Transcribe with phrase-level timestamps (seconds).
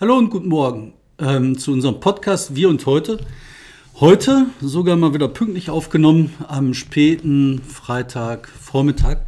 [0.00, 3.18] Hallo und guten Morgen ähm, zu unserem Podcast Wir und heute.
[3.96, 9.18] Heute sogar mal wieder pünktlich aufgenommen am späten Freitagvormittag.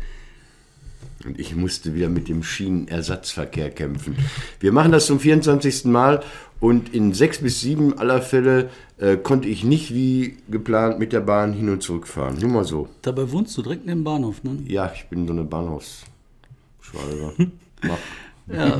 [1.26, 4.16] Und ich musste wieder mit dem Schienenersatzverkehr kämpfen.
[4.60, 5.84] Wir machen das zum 24.
[5.84, 6.22] Mal
[6.58, 11.20] und in sechs bis sieben aller Fälle äh, konnte ich nicht wie geplant mit der
[11.20, 12.38] Bahn hin und zurück fahren.
[12.40, 12.88] Nur mal so.
[13.02, 14.56] Dabei wohnst du direkt neben dem Bahnhof, ne?
[14.66, 17.50] Ja, ich bin so eine Bahnhofsschwalbe.
[18.50, 18.78] Ja,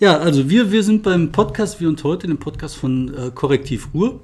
[0.00, 3.88] ja also wir, wir sind beim Podcast wie und heute, dem Podcast von äh, Korrektiv
[3.94, 4.20] Ruhr.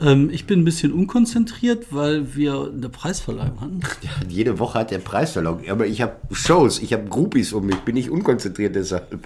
[0.00, 3.80] Ähm, ich bin ein bisschen unkonzentriert, weil wir eine Preisverleihung hatten.
[4.02, 5.68] Ja, jede Woche hat der Preisverleihung.
[5.68, 9.18] Aber ich habe Shows, ich habe Groupies um mich, bin ich unkonzentriert deshalb.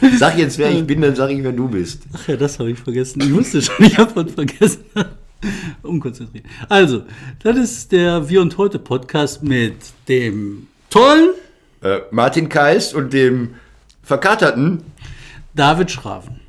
[0.18, 2.02] Sag jetzt, wer ich bin, dann sag ich, wer du bist.
[2.12, 3.22] Ach ja, das habe ich vergessen.
[3.22, 4.84] Ich wusste schon, ich habe was vergessen.
[5.82, 6.44] Unkonzentriert.
[6.68, 7.02] Also,
[7.42, 9.74] das ist der Wir und Heute Podcast mit
[10.08, 11.30] dem tollen
[11.84, 13.56] Äh, Martin Kais und dem
[14.02, 14.82] verkaterten.
[15.54, 16.40] David Schraven.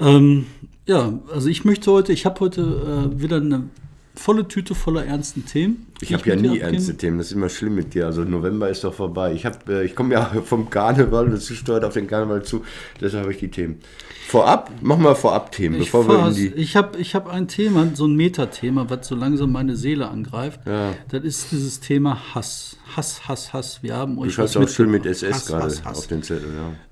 [0.00, 0.46] Ähm,
[0.86, 3.68] ja, also ich möchte heute, ich habe heute äh, wieder eine
[4.14, 5.86] volle Tüte voller ernsten Themen.
[6.00, 8.06] Ich habe ja nie abgehen- ernste Themen, das ist immer schlimm mit dir.
[8.06, 9.32] Also November ist doch vorbei.
[9.32, 12.62] Ich, hab, äh, ich komme ja vom Karneval, das steuert auf den Karneval zu,
[13.00, 13.80] deshalb habe ich die Themen.
[14.28, 16.46] Vorab, machen wir Vorab-Themen, Ich, bevor wir in die...
[16.54, 20.60] ich habe ich hab ein Thema, so ein Metathema, was so langsam meine Seele angreift.
[20.66, 20.94] Ja.
[21.08, 22.76] Das ist dieses Thema Hass.
[22.96, 23.82] Hass, Hass, Hass.
[23.82, 25.04] Wir haben euch Du was auch schön mit.
[25.06, 26.48] SS gerade auf den Zettel,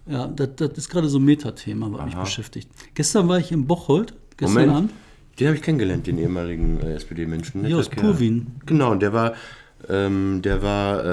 [0.09, 0.13] ja.
[0.19, 2.69] Ja, das, das ist gerade so ein Metathema, was mich beschäftigt.
[2.95, 4.91] Gestern war ich in Bocholt, gestern Moment, Abend.
[5.39, 7.65] Den habe ich kennengelernt, den ehemaligen äh, SPD-Menschen.
[7.75, 8.05] Aus Kerl.
[8.13, 8.47] Purwin.
[8.67, 9.35] Genau, und der war,
[9.89, 11.05] ähm, der war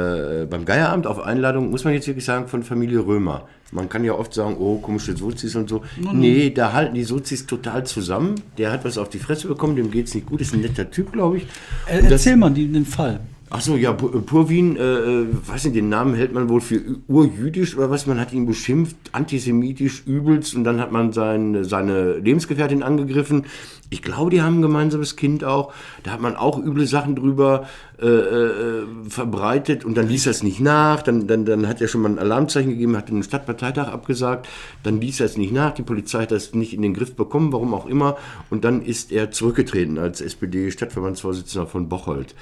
[0.41, 3.47] äh, beim Geierabend auf Einladung, muss man jetzt wirklich sagen, von Familie Römer.
[3.71, 5.83] Man kann ja oft sagen, oh, komische Sozis und so.
[6.13, 8.35] Nee, da halten die Sozis total zusammen.
[8.57, 11.11] Der hat was auf die Fresse bekommen, dem geht's nicht gut, ist ein netter Typ,
[11.11, 11.43] glaube ich.
[11.87, 13.19] Äh, Und das- Erzähl mal die, den Fall.
[13.51, 16.81] Ach so, ja, Pu- Purwin, äh, äh, weiß nicht, den Namen hält man wohl für
[17.07, 22.17] urjüdisch oder was, man hat ihn beschimpft, antisemitisch, übelst und dann hat man sein, seine
[22.17, 23.45] Lebensgefährtin angegriffen.
[23.91, 25.71] Ich glaube, die haben ein gemeinsames Kind auch.
[26.01, 27.67] Da hat man auch üble Sachen drüber
[28.01, 31.03] äh, äh, verbreitet und dann ließ er es nicht nach.
[31.03, 34.47] Dann, dann, dann hat er schon mal ein Alarmzeichen gegeben, hat den Stadtparteitag abgesagt.
[34.81, 35.71] Dann ließ er es nicht nach.
[35.75, 38.17] Die Polizei hat das nicht in den Griff bekommen, warum auch immer.
[38.49, 42.33] Und dann ist er zurückgetreten als SPD-Stadtverbandsvorsitzender von Bocholt.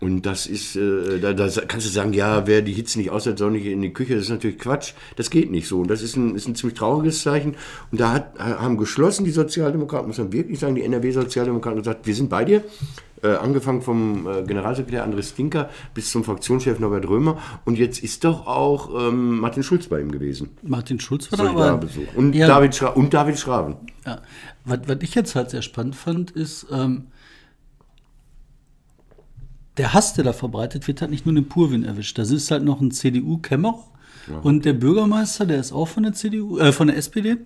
[0.00, 3.38] Und das ist, äh, da, da kannst du sagen, ja, wer die Hitze nicht aushält,
[3.38, 4.14] soll nicht in die Küche.
[4.14, 4.94] Das ist natürlich Quatsch.
[5.16, 5.80] Das geht nicht so.
[5.80, 7.54] Und das ist ein, ist ein ziemlich trauriges Zeichen.
[7.92, 12.14] Und da hat, haben geschlossen die Sozialdemokraten, muss man wirklich sagen, die NRW-Sozialdemokraten gesagt, wir
[12.14, 12.64] sind bei dir.
[13.22, 17.36] Äh, angefangen vom äh, Generalsekretär Andres Stinker bis zum Fraktionschef Norbert Römer.
[17.66, 20.48] Und jetzt ist doch auch ähm, Martin Schulz bei ihm gewesen.
[20.62, 21.80] Martin Schulz war da, aber.
[22.16, 22.46] Und, Ja.
[22.46, 23.76] David Schra und David Schraven.
[24.06, 24.22] Ja.
[24.64, 27.08] Was, was ich jetzt halt sehr spannend fand, ist, ähm,
[29.80, 32.18] der Hass, der da verbreitet wird, hat nicht nur den Purwin erwischt.
[32.18, 33.82] Das ist halt noch ein CDU-Kämmerer.
[34.42, 37.38] Und der Bürgermeister, der ist auch von der CDU, äh, von der SPD.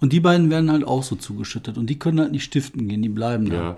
[0.00, 1.76] Und die beiden werden halt auch so zugeschüttet.
[1.76, 3.56] Und die können halt nicht stiften gehen, die bleiben da.
[3.56, 3.76] Ja.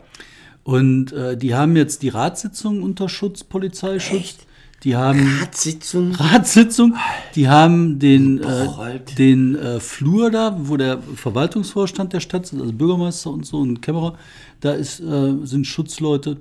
[0.63, 4.37] Und äh, die haben jetzt die Ratssitzung unter Schutz, Polizeischutz.
[4.83, 6.15] Die haben Ratssitzung.
[6.15, 6.95] Ratssitzung.
[7.35, 12.75] Die haben den, äh, den äh, Flur da, wo der Verwaltungsvorstand der Stadt sitzt, also
[12.75, 14.19] Bürgermeister und so und Kämmerer,
[14.61, 16.37] da ist, äh, sind Schutzleute.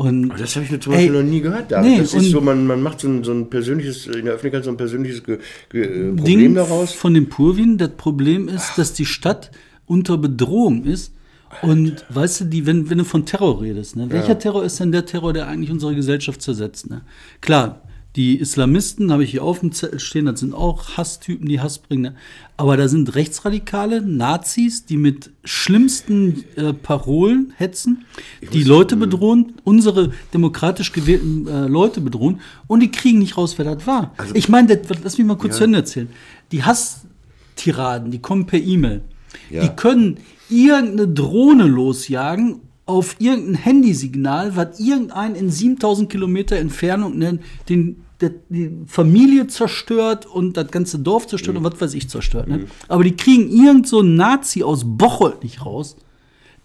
[0.00, 1.70] Und Aber das habe ich mir zum Beispiel Ey, noch nie gehört.
[1.70, 1.90] David.
[1.90, 4.64] nee, das ist so, man, man macht so ein, so ein persönliches, in der Öffentlichkeit
[4.64, 6.94] so ein persönliches Ge Ge äh, Problem Ding daraus.
[6.94, 9.50] von dem Purwin, das Problem ist, dass die Stadt
[9.84, 11.12] unter Bedrohung ist.
[11.60, 14.06] Und weißt du, die, wenn, wenn du von Terror redest, ne?
[14.08, 16.88] welcher Terror ist denn der Terror, der eigentlich unsere Gesellschaft zersetzt?
[16.88, 17.02] Ne?
[17.42, 17.82] Klar,
[18.16, 21.78] die Islamisten habe ich hier auf dem Zettel stehen, das sind auch Hasstypen, die Hass
[21.78, 22.02] bringen.
[22.02, 22.14] Ne?
[22.56, 28.04] Aber da sind Rechtsradikale, Nazis, die mit schlimmsten äh, Parolen hetzen,
[28.52, 33.64] die Leute bedrohen, unsere demokratisch gewählten äh, Leute bedrohen und die kriegen nicht raus, wer
[33.76, 34.12] das war.
[34.34, 36.08] ich meine, das- lass mich mal kurz zu Ende erzählen.
[36.50, 39.02] Die Hasstiraden, die kommen per E-Mail.
[39.50, 39.62] Ja.
[39.62, 42.60] Die können irgendeine Drohne losjagen
[42.90, 50.26] auf irgendein Handysignal, was irgendein in 7000 Kilometer Entfernung ne, den, der, die Familie zerstört
[50.26, 52.48] und das ganze Dorf zerstört und was weiß ich zerstört.
[52.48, 52.66] Ne?
[52.88, 55.96] Aber die kriegen irgend so einen Nazi aus Bocholt nicht raus,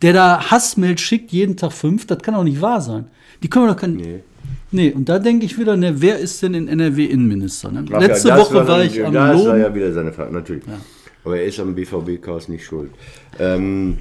[0.01, 2.07] der da Hassmail schickt, jeden Tag fünf.
[2.07, 3.05] Das kann doch nicht wahr sein.
[3.43, 3.95] Die können wir doch kein.
[3.95, 4.19] Nee.
[4.71, 7.71] Nee, und da denke ich wieder, ne, wer ist denn in NRW Innenminister?
[7.71, 7.85] Ne?
[7.93, 10.63] Ach Letzte ja, Woche war dann- ich am Das war ja wieder seine Frage, natürlich.
[11.23, 12.91] Aber er ist am BVB-Chaos nicht schuld.
[13.39, 13.97] Ähm,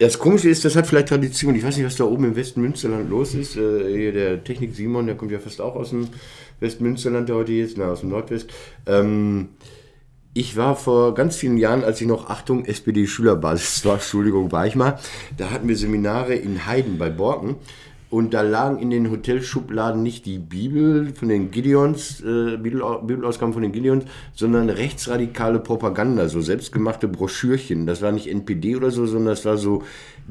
[0.00, 1.54] das Komische ist, das hat vielleicht Tradition.
[1.54, 3.56] Ich weiß nicht, was da oben im Westmünsterland los ist.
[3.56, 6.08] Äh, hier der Technik Simon, der kommt ja fast auch aus dem
[6.58, 8.50] Westmünsterland, der heute ist, na, aus dem Nordwest.
[8.86, 9.50] Ähm,
[10.32, 14.74] ich war vor ganz vielen Jahren, als ich noch, Achtung, SPD-Schülerbasis war, Entschuldigung, war ich
[14.74, 14.98] mal,
[15.36, 17.56] da hatten wir Seminare in Heiden bei Borken.
[18.10, 23.52] Und da lagen in den Hotelschubladen nicht die Bibel von den Gideons, äh, Bibel, Bibelausgaben
[23.52, 24.04] von den Gideons,
[24.34, 27.86] sondern rechtsradikale Propaganda, so selbstgemachte Broschürchen.
[27.86, 29.84] Das war nicht NPD oder so, sondern das war so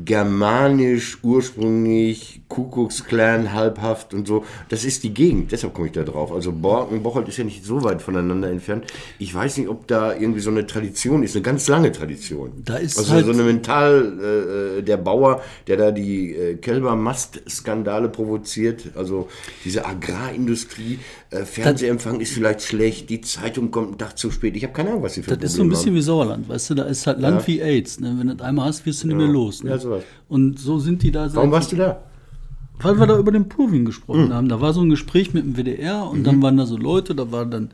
[0.03, 4.43] germanisch, ursprünglich, Kuckucksklan, halbhaft und so.
[4.69, 6.31] Das ist die Gegend, deshalb komme ich da drauf.
[6.31, 8.85] Also Borken Bocholt ist ja nicht so weit voneinander entfernt.
[9.19, 12.51] Ich weiß nicht, ob da irgendwie so eine Tradition ist, eine ganz lange Tradition.
[12.65, 16.55] Da ist also halt so eine Mental, äh, der Bauer, der da die äh,
[17.69, 19.29] Kälbermast-Skandale provoziert, also
[19.63, 20.99] diese Agrarindustrie,
[21.31, 24.55] äh, Fernsehempfang ist vielleicht schlecht, die Zeitung kommt einen Tag zu spät.
[24.55, 26.71] Ich habe keine Ahnung, was sie für Das ist so ein bisschen wie Sauerland, weißt
[26.71, 27.99] du, da ist halt Land wie AIDS.
[27.99, 28.15] Ne?
[28.17, 29.63] Wenn du das einmal hast, wirst du nicht mehr los.
[29.63, 29.71] Ne?
[29.71, 30.03] Ja, sowas.
[30.27, 32.03] Und so sind die da Warum warst du da?
[32.81, 34.33] weil wir da über den Purwin gesprochen Hm.
[34.33, 34.47] haben.
[34.49, 36.23] Da war so ein Gespräch mit dem WDR und Mhm.
[36.23, 37.71] dann waren da so Leute, da war dann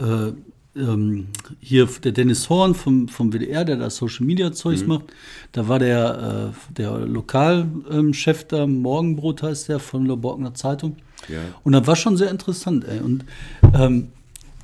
[0.00, 0.32] äh,
[0.78, 1.26] ähm,
[1.60, 4.88] hier der Dennis Horn vom, vom WDR, der da Social Media Zeugs Mhm.
[4.88, 5.04] macht.
[5.52, 10.96] Da war der, äh, der Lokalchef da, Morgenbrot heißt der, von der Borkener Zeitung.
[11.28, 11.40] Ja.
[11.64, 13.00] Und das war schon sehr interessant, ey.
[13.00, 13.24] Und
[13.74, 14.08] ähm,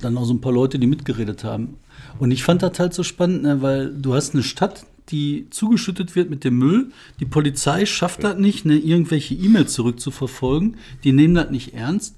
[0.01, 1.75] dann auch so ein paar Leute, die mitgeredet haben.
[2.19, 6.15] Und ich fand das halt so spannend, ne, weil du hast eine Stadt, die zugeschüttet
[6.15, 6.91] wird mit dem Müll.
[7.19, 10.77] Die Polizei schafft das nicht, ne, irgendwelche E-Mails zurückzuverfolgen.
[11.03, 12.15] Die nehmen das nicht ernst.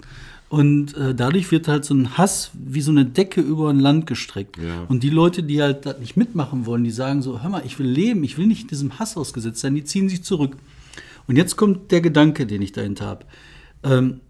[0.48, 4.06] Und äh, dadurch wird halt so ein Hass wie so eine Decke über ein Land
[4.06, 4.56] gestreckt.
[4.56, 4.84] Ja.
[4.88, 7.78] Und die Leute, die halt das nicht mitmachen wollen, die sagen so, hör mal, ich
[7.78, 10.56] will leben, ich will nicht diesem Hass ausgesetzt sein, die ziehen sich zurück.
[11.26, 13.26] Und jetzt kommt der Gedanke, den ich dahinter habe.
[13.82, 14.20] Ähm,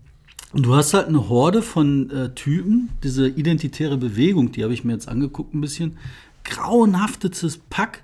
[0.53, 4.94] du hast halt eine Horde von äh, Typen, diese identitäre Bewegung, die habe ich mir
[4.94, 5.99] jetzt angeguckt ein bisschen,
[6.43, 8.03] grauenhaftetes Pack.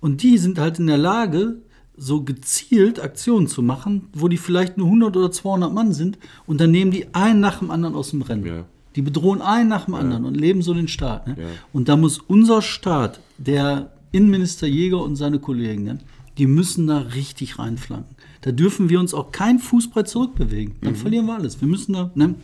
[0.00, 1.58] Und die sind halt in der Lage,
[2.02, 6.60] so gezielt Aktionen zu machen, wo die vielleicht nur 100 oder 200 Mann sind und
[6.60, 8.44] dann nehmen die einen nach dem anderen aus dem Rennen.
[8.44, 8.64] Ja.
[8.96, 11.28] Die bedrohen einen nach dem anderen und leben so den Staat.
[11.28, 11.36] Ne?
[11.38, 11.46] Ja.
[11.72, 15.98] Und da muss unser Staat, der Innenminister Jäger und seine Kollegen, ne,
[16.38, 18.16] die müssen da richtig reinflanken.
[18.40, 20.74] Da dürfen wir uns auch kein Fußbreit zurückbewegen.
[20.82, 21.60] Dann verlieren wir alles.
[21.60, 22.34] Wir müssen da, ne,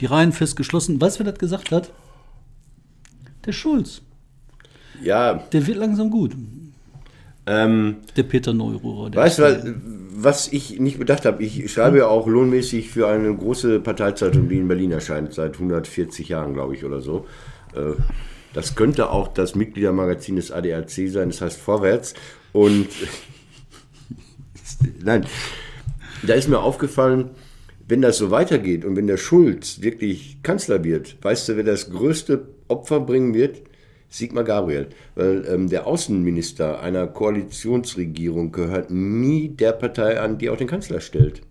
[0.00, 1.00] die Reihen fest geschlossen.
[1.00, 1.92] Weißt du, wer das gesagt hat?
[3.46, 4.02] Der Schulz.
[5.02, 6.34] Ja, Der wird langsam gut.
[7.50, 9.14] Ähm, Der Peter Neururer.
[9.14, 9.64] Weißt du, was-
[10.22, 11.42] was ich nicht bedacht habe?
[11.42, 16.28] Ich schreibe ja auch lohnmäßig für eine große Parteizeitung, die in Berlin erscheint, seit 140
[16.28, 17.26] Jahren, glaube ich, oder so.
[17.74, 17.94] Äh,
[18.52, 22.14] Das könnte auch das Mitgliedermagazin des ADAC sein, das heißt Vorwärts.
[22.52, 22.88] Und
[25.04, 25.24] nein,
[26.26, 27.30] da ist mir aufgefallen,
[27.86, 31.90] wenn das so weitergeht und wenn der Schulz wirklich Kanzler wird, weißt du, wer das
[31.90, 33.62] größte Opfer bringen wird?
[34.10, 34.88] Sigmar Gabriel.
[35.14, 41.00] Weil ähm, der Außenminister einer Koalitionsregierung gehört nie der Partei an, die auch den Kanzler
[41.00, 41.42] stellt.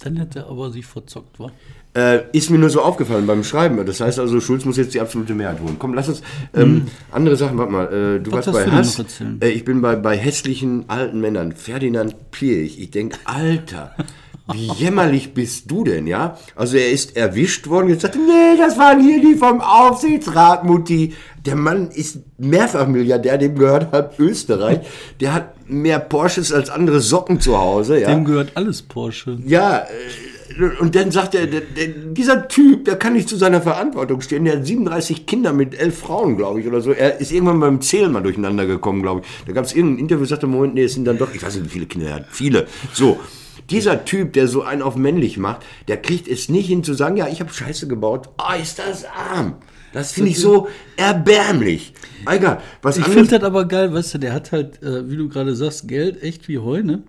[0.00, 1.52] Dann hätte er aber sich verzockt, wa?
[1.96, 3.84] Äh, ist mir nur so aufgefallen beim Schreiben.
[3.86, 5.76] Das heißt also, Schulz muss jetzt die absolute Mehrheit holen.
[5.78, 7.56] Komm, lass uns ähm, andere Sachen.
[7.56, 9.04] Warte mal, äh, du Was warst bei Hass.
[9.40, 11.52] Äh, ich bin bei, bei hässlichen alten Männern.
[11.52, 12.80] Ferdinand Pirch.
[12.80, 13.94] Ich denke, Alter,
[14.52, 16.38] wie jämmerlich bist du denn, ja?
[16.54, 17.88] Also er ist erwischt worden.
[17.88, 21.14] Jetzt sagt er, nee, das waren hier die vom Aufsichtsrat, Mutti.
[21.46, 24.80] Der Mann ist mehrfach Milliardär, dem gehört halb Österreich.
[25.20, 28.08] Der hat mehr Porsches als andere Socken zu Hause, ja?
[28.08, 29.38] Dem gehört alles Porsche.
[29.46, 29.84] Ja, äh,
[30.78, 34.44] und dann sagt er, der, der, dieser Typ, der kann nicht zu seiner Verantwortung stehen.
[34.44, 36.92] Der hat 37 Kinder mit elf Frauen, glaube ich, oder so.
[36.92, 39.44] Er ist irgendwann beim Zählen mal durcheinander gekommen, glaube ich.
[39.46, 41.64] Da gab es irgendein Interview, sagte, Moment, nee, es sind dann doch, ich weiß nicht,
[41.64, 42.26] wie viele Kinder er hat.
[42.30, 42.66] Viele.
[42.92, 43.18] So.
[43.70, 47.16] Dieser Typ, der so einen auf männlich macht, der kriegt es nicht hin zu sagen,
[47.16, 48.28] ja, ich habe Scheiße gebaut.
[48.36, 49.56] Ah, ist das arm.
[49.92, 51.94] Das finde ich so erbärmlich.
[52.26, 55.28] Egal, was Ich finde das aber geil, weißt du, der hat halt, äh, wie du
[55.28, 57.04] gerade sagst, Geld echt wie Heu, ne?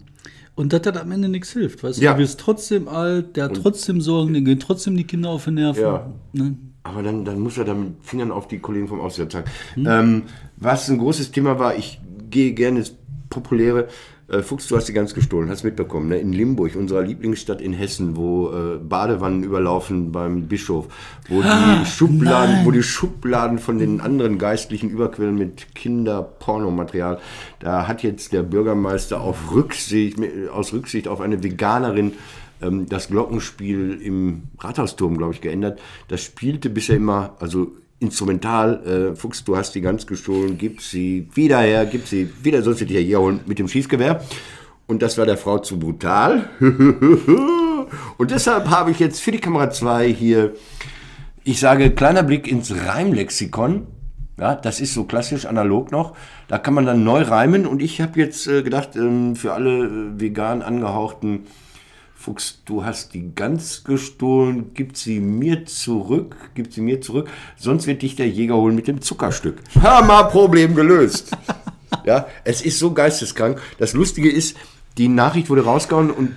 [0.53, 2.03] Und dass das am Ende nichts hilft, weißt du?
[2.03, 2.13] Ja.
[2.13, 5.51] Du wirst trotzdem alt, der hat trotzdem Sorgen, den gehen trotzdem die Kinder auf die
[5.51, 5.81] Nerven.
[5.81, 6.13] Ja.
[6.31, 6.55] Ne?
[6.83, 9.49] Aber dann, dann muss er da mit Fingern auf die Kollegen vom Auswärts zeigen.
[9.77, 10.23] Ähm,
[10.55, 12.93] was ein großes Thema war, ich gehe gerne ins
[13.29, 13.87] Populäre.
[14.27, 16.17] Äh, Fuchs, du hast die ganz gestohlen, hast mitbekommen, ne?
[16.17, 20.87] in Limburg, unserer Lieblingsstadt in Hessen, wo äh, Badewannen überlaufen beim Bischof,
[21.29, 22.65] wo die Schubladen, nein.
[22.65, 27.19] wo die Schubladen von den anderen Geistlichen überquellen mit Kinderpornomaterial.
[27.59, 30.17] Da hat jetzt der Bürgermeister auf Rücksicht,
[30.51, 32.13] aus Rücksicht auf eine Veganerin
[32.61, 35.79] ähm, das Glockenspiel im Rathausturm, glaube ich, geändert.
[36.07, 41.27] Das spielte bisher immer, also instrumental, äh, Fuchs, du hast die ganz gestohlen, gib sie
[41.33, 44.21] wieder her, gib sie wieder, sonst hätte ich ja hier holen mit dem Schießgewehr.
[44.87, 46.49] Und das war der Frau zu brutal.
[48.17, 50.53] Und deshalb habe ich jetzt für die Kamera 2 hier,
[51.43, 53.87] ich sage, kleiner Blick ins Reimlexikon.
[54.37, 56.15] Ja, das ist so klassisch analog noch.
[56.47, 57.65] Da kann man dann neu reimen.
[57.65, 61.45] Und ich habe jetzt äh, gedacht, ähm, für alle äh, vegan angehauchten
[62.25, 67.85] Fuchs, du hast die Gans gestohlen, gib sie mir zurück, gib sie mir zurück, sonst
[67.85, 69.59] wird dich der Jäger holen mit dem Zuckerstück.
[69.79, 71.37] Hammer, Problem gelöst.
[72.03, 73.61] ja, es ist so geisteskrank.
[73.77, 74.57] Das Lustige ist,
[74.97, 76.31] die Nachricht wurde rausgehauen und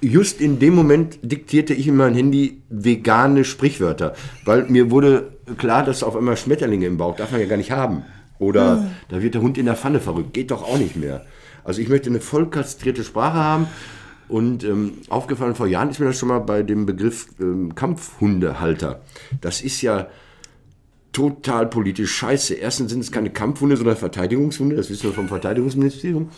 [0.00, 4.14] just in dem Moment diktierte ich in mein Handy vegane Sprichwörter,
[4.44, 7.72] weil mir wurde klar, dass auf einmal Schmetterlinge im Bauch darf man ja gar nicht
[7.72, 8.04] haben.
[8.38, 11.26] Oder da wird der Hund in der Pfanne verrückt, geht doch auch nicht mehr.
[11.64, 13.66] Also ich möchte eine voll kastrierte Sprache haben.
[14.28, 19.00] Und ähm, aufgefallen vor Jahren ist mir das schon mal bei dem Begriff ähm, Kampfhundehalter.
[19.40, 20.06] Das ist ja
[21.12, 22.54] total politisch scheiße.
[22.54, 26.28] Erstens sind es keine Kampfhunde, sondern Verteidigungshunde, das wissen wir vom Verteidigungsministerium.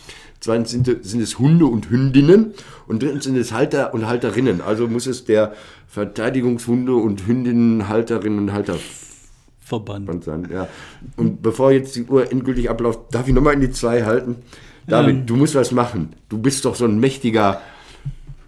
[0.40, 2.52] Zweitens sind, sind es Hunde und Hündinnen
[2.86, 4.60] und drittens sind es Halter und Halterinnen.
[4.60, 5.54] Also muss es der
[5.88, 8.76] Verteidigungshunde und Hündinnenhalterinnen und Halter
[9.60, 10.24] Verband.
[10.24, 10.48] sein.
[10.52, 10.68] Ja.
[11.16, 14.36] Und bevor jetzt die Uhr endgültig abläuft, darf ich nochmal in die zwei halten?
[14.86, 15.22] David, Ja.
[15.22, 16.10] du musst was machen.
[16.28, 17.60] Du bist doch so ein mächtiger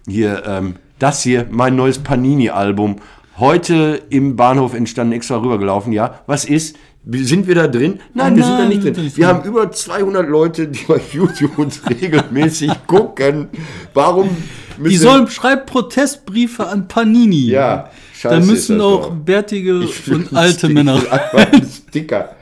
[0.09, 2.97] hier, ähm, das hier, mein neues Panini-Album.
[3.37, 5.93] Heute im Bahnhof entstanden, extra rübergelaufen.
[5.93, 6.75] Ja, was ist?
[7.09, 8.01] Sind wir da drin?
[8.13, 9.11] Nein, wir sind da Nein, nicht drin.
[9.15, 13.47] Wir haben über 200 Leute, die bei YouTube uns regelmäßig gucken.
[13.93, 14.29] Warum
[14.77, 17.45] müssen Die sollen schreibt Protestbriefe an Panini.
[17.47, 19.11] Ja, scheiße Da müssen auch doch.
[19.15, 21.01] bärtige Ich und alte Männer.
[21.33, 22.35] Einen Sticker.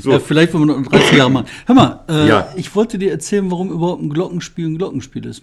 [0.00, 1.46] So, Ja, vielleicht, wenn wir noch 30 Jahre machen.
[1.66, 2.48] Hör mal, äh, Ja.
[2.56, 5.42] ich wollte dir erzählen, warum überhaupt ein Glockenspiel ein Glockenspiel ist.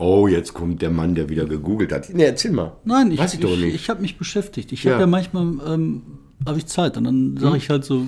[0.00, 2.08] Oh, jetzt kommt der Mann, der wieder gegoogelt hat.
[2.12, 2.72] Nee, erzähl mal.
[2.84, 3.74] Nein, ich, Weiß ich doch ich, nicht.
[3.76, 4.72] ich habe mich beschäftigt.
[4.72, 4.92] Ich Ja.
[4.92, 6.02] habe ja manchmal ähm,
[6.46, 7.56] habe ich Zeit und dann sage Hm?
[7.58, 8.06] ich halt so,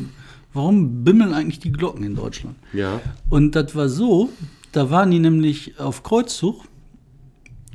[0.54, 2.56] warum bimmeln eigentlich die Glocken in Deutschland?
[2.72, 4.30] ja, Und das war so,
[4.72, 6.64] da waren die nämlich auf Kreuzzug,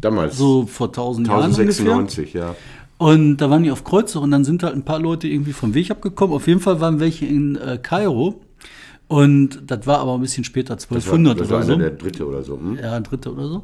[0.02, 0.38] damals.
[0.38, 1.62] so vor 1000 Jahren ungefähr.
[1.66, 2.56] 1096, ja.
[2.98, 5.76] Und da waren die auf Kreuzzug und dann sind halt ein paar Leute irgendwie vom
[5.76, 6.36] Weg abgekommen.
[6.36, 8.42] Auf jeden Fall waren welche in äh, Kairo.
[9.08, 11.76] Und das war aber ein bisschen später, Das war, 1200 das war oder so.
[11.78, 12.60] der dritte oder so.
[12.60, 12.76] Hm?
[12.82, 13.64] Ja, dritte oder so.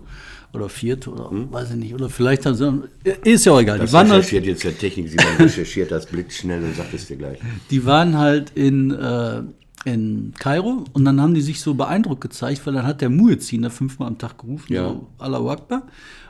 [0.53, 1.93] Oder vierte oder weiß ich nicht.
[1.95, 2.83] Oder vielleicht haben sie.
[3.23, 3.79] Ist ja auch egal.
[3.79, 7.07] Das Die waren, halt, recherchiert jetzt der Technik, sie recherchiert das blitzschnell und sagt es
[7.07, 7.39] dir gleich.
[7.71, 9.41] die waren halt in, äh,
[9.85, 13.63] in Kairo und dann haben die sich so beeindruckt gezeigt, weil dann hat der Muezzin
[13.63, 14.89] da fünfmal am Tag gerufen, Ja.
[14.89, 15.81] so Allahu Akbar.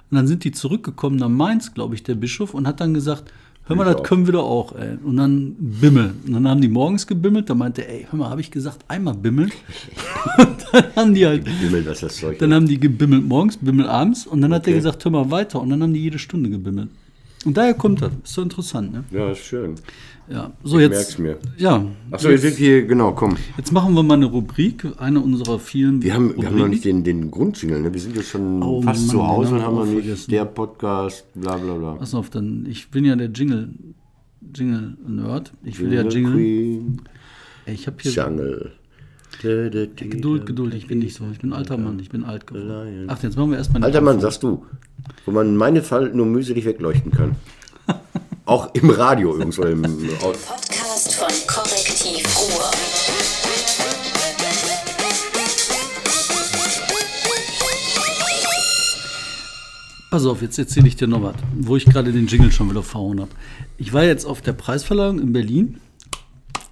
[0.10, 3.32] Und dann sind die zurückgekommen nach Mainz, glaube ich, der Bischof, und hat dann gesagt,
[3.66, 4.04] hör mal, Ich das auch.
[4.04, 4.98] können wir doch auch, ey.
[5.04, 6.14] Und dann bimmeln.
[6.26, 8.80] Und dann haben die morgens gebimmelt, da meinte er, ey, hör mal, habe ich gesagt,
[8.88, 9.52] einmal bimmeln?
[10.38, 13.88] und dann haben die halt, Bimmel, was das Zeug dann haben die gebimmelt morgens, bimmel
[13.88, 14.78] abends und dann hat er Okay.
[14.78, 15.62] gesagt, hör mal weiter.
[15.62, 16.90] Und dann haben die jede Stunde gebimmelt.
[17.46, 18.12] Und daher kommt das.
[18.24, 19.04] Ist so interessant, ne?
[19.12, 19.76] Ja, ist schön.
[20.30, 20.94] Ja, so Ich jetzt.
[20.94, 21.38] merk's mir.
[21.58, 21.86] Ja.
[22.10, 23.36] Achso, jetzt sind hier, genau, komm.
[23.58, 26.02] Jetzt machen wir mal eine Rubrik, eine unserer vielen.
[26.02, 27.94] Wir haben, wir haben noch nicht den, den Grundjingle, ne?
[27.94, 30.32] Wir sind jetzt schon Oh fast Mann, zu Hause und haben noch wir nicht vergessen.
[30.32, 31.94] der Podcast, bla bla bla.
[31.96, 33.70] Pass auf, dann, ich bin ja der Jingle,
[34.56, 35.52] Jingle-Nerd.
[35.64, 36.34] Ich will ja Jingle.
[36.34, 37.02] Queen,
[37.66, 38.72] Ey, ich habe hier Jungle.
[39.42, 41.26] Geduld, Geduld, ich bin nicht so.
[41.32, 43.06] Ich bin ein alter Mann, ich bin alt geworden.
[43.08, 44.64] Ach, jetzt machen wir erstmal Alter Mann, sagst du,
[45.26, 47.36] wo man in meine Fall nur mühselig wegleuchten kann.
[48.46, 49.82] Auch im Radio übrigens oder im
[50.20, 52.72] Podcast von Korrektiv Ruhr.
[60.14, 62.84] Pass auf, jetzt erzähle ich dir noch was, wo ich gerade den Jingle schon wieder
[62.84, 63.32] verhauen habe.
[63.78, 65.80] Ich war jetzt auf der Preisverleihung in Berlin.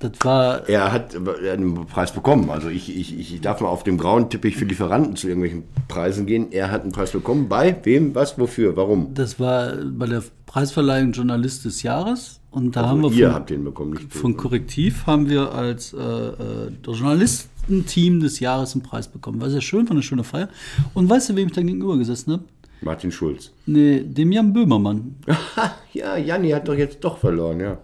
[0.01, 2.49] Das war Er hat einen Preis bekommen.
[2.49, 6.25] Also ich, ich, ich darf mal auf dem grauen Teppich für Lieferanten zu irgendwelchen Preisen
[6.25, 6.51] gehen.
[6.51, 7.47] Er hat einen Preis bekommen.
[7.47, 9.13] Bei wem, was, wofür, warum?
[9.13, 12.39] Das war bei der Preisverleihung Journalist des Jahres.
[12.51, 15.53] Und da haben wir Also ihr von, habt den bekommen, nicht von Korrektiv haben wir
[15.53, 19.39] als äh, äh, Journalistenteam des Jahres einen Preis bekommen.
[19.39, 20.49] War sehr schön, war eine schöne Feier.
[20.93, 22.43] Und weißt du, wem ich da gegenüber gesessen habe?
[22.81, 23.51] Martin Schulz.
[23.65, 25.15] Nee, dem Jan Böhmermann.
[25.93, 27.77] ja, Janni hat doch jetzt doch verloren, ja.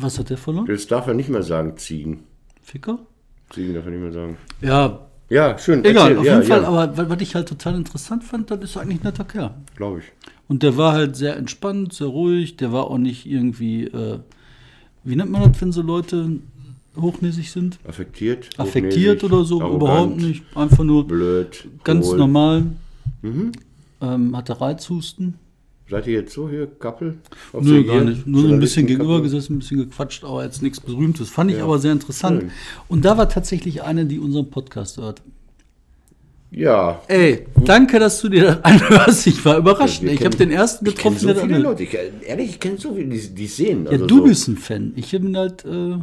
[0.00, 0.66] Was hat der verloren?
[0.66, 2.20] Das darf er nicht mehr sagen, Ziegen.
[2.62, 2.98] Ficker?
[3.50, 4.36] Ziegen darf er nicht mehr sagen.
[4.60, 5.00] Ja,
[5.30, 5.84] Ja, schön.
[5.84, 6.18] egal, erzähl.
[6.18, 6.62] auf ja, jeden Fall.
[6.62, 9.54] ja, Aber wa- was ich halt total interessant fand, das ist eigentlich ein netter Kerl.
[9.76, 10.04] Glaube ich.
[10.48, 12.56] Und der war halt sehr entspannt, sehr ruhig.
[12.56, 14.18] Der war auch nicht irgendwie, äh,
[15.04, 16.38] wie nennt man das, wenn so Leute
[16.96, 17.78] hochnäsig sind?
[17.86, 18.48] Affektiert.
[18.58, 20.42] Affektiert oder so, arrogant, überhaupt nicht.
[20.54, 21.66] Einfach nur Blöd.
[21.84, 22.18] ganz hohl.
[22.18, 22.66] normal.
[23.22, 23.52] Mhm.
[24.00, 25.34] Ähm, hatte Reizhusten.
[25.90, 27.16] Seid ihr jetzt so hier, Kappel?
[27.52, 28.26] Auf Nö, gar nicht.
[28.26, 31.30] Nur so ein bisschen gegenüber gesessen, ein bisschen gequatscht, aber jetzt nichts Berühmtes.
[31.30, 31.64] Fand ich Ja.
[31.64, 32.42] aber sehr interessant.
[32.42, 32.50] Schön.
[32.88, 35.22] Und da war tatsächlich eine, die unseren Podcast hört.
[36.50, 37.00] Ja.
[37.08, 39.26] Ey, danke, dass du dir das anhörst.
[39.26, 40.02] Ich war überrascht.
[40.02, 41.58] Wir ich habe den ersten Ich kenne getroffen, so viele.
[41.58, 41.82] Leute.
[41.82, 43.84] Ich, ehrlich, ich kenne so viele, die die sehen.
[43.84, 44.24] Ja, also du so.
[44.24, 44.92] bist ein Fan.
[44.96, 45.96] Ich bin halt, äh,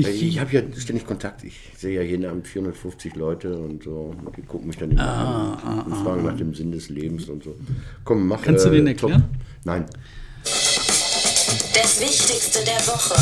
[0.00, 1.44] ich, Ich, ich habe ja ständig Kontakt.
[1.44, 4.14] Ich sehe ja jeden Abend 450 Leute und so.
[4.36, 7.44] Die gucken mich dann immer Ah, an und fragen nach dem Sinn des Lebens und
[7.44, 7.56] so.
[8.04, 8.42] Komm, mach.
[8.42, 9.22] Kannst du den erklären?
[9.22, 9.30] Top.
[9.64, 9.86] Nein.
[10.44, 13.14] Das Wichtigste der Woche.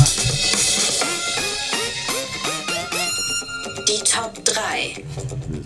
[3.87, 5.03] Die Top 3.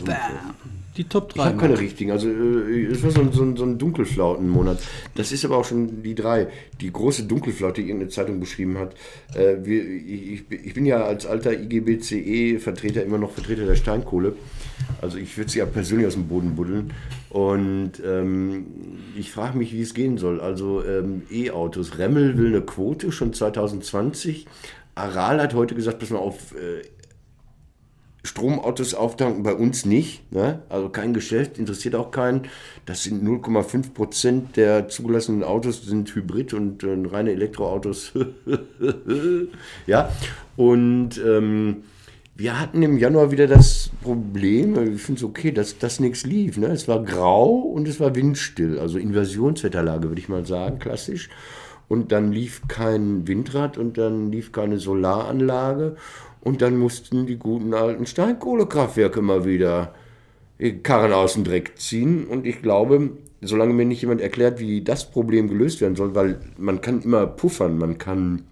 [0.06, 0.56] bam.
[0.98, 1.44] Die Top Ich 3.
[1.46, 2.12] habe keine richtigen.
[2.12, 4.80] Also äh, es war so ein, so so ein Dunkelflautenmonat.
[5.16, 6.48] Das ist aber auch schon die drei.
[6.82, 8.94] Die große Dunkelflaute, die irgendeine Zeitung beschrieben hat.
[9.36, 14.34] Äh, wir, ich, ich bin ja als alter IGBCE-Vertreter immer noch Vertreter der Steinkohle.
[15.02, 16.94] Also ich würde sie ja persönlich aus dem Boden buddeln.
[17.30, 18.66] Und ähm,
[19.18, 20.40] ich frage mich, wie es gehen soll.
[20.40, 21.98] Also ähm, E-Autos.
[21.98, 24.46] Remmel will eine Quote schon 2020.
[24.96, 26.84] Aral hat heute gesagt, pass mal auf, äh,
[28.24, 30.32] Stromautos auftanken bei uns nicht.
[30.32, 30.62] Ne?
[30.70, 32.44] Also kein Geschäft, interessiert auch keinen.
[32.86, 38.14] Das sind 0,5 Prozent der zugelassenen Autos sind Hybrid und äh, reine Elektroautos.
[39.88, 40.10] ja,
[40.56, 41.84] und ähm,
[42.36, 46.58] wir hatten im Januar wieder das Problem, ich finde es okay, dass das nichts lief.
[46.58, 46.68] Ne?
[46.68, 51.30] Es war grau und es war windstill, also Inversionswetterlage, würde ich mal sagen, klassisch.
[51.90, 55.96] Und dann lief kein Windrad und dann lief keine Solaranlage.
[56.44, 59.94] Und dann mussten die guten alten Steinkohlekraftwerke mal wieder
[60.84, 62.26] Karren aus dem Dreck ziehen.
[62.26, 66.42] Und ich glaube, solange mir nicht jemand erklärt, wie das Problem gelöst werden soll, weil
[66.58, 68.44] man kann immer puffern, man kann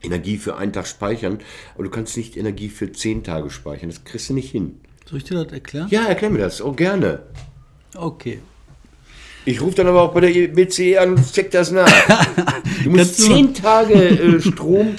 [0.00, 1.40] Energie für einen Tag speichern,
[1.74, 3.88] aber du kannst nicht Energie für zehn Tage speichern.
[3.88, 4.78] Das kriegst du nicht hin.
[5.04, 5.88] Soll ich dir das erklären?
[5.90, 6.62] Ja, erklär mir das.
[6.62, 7.22] Oh, gerne.
[7.96, 8.38] Okay.
[9.44, 11.90] Ich rufe dann aber auch bei der BCE an und check das nach.
[12.84, 14.96] Du musst zehn Tage äh, Strom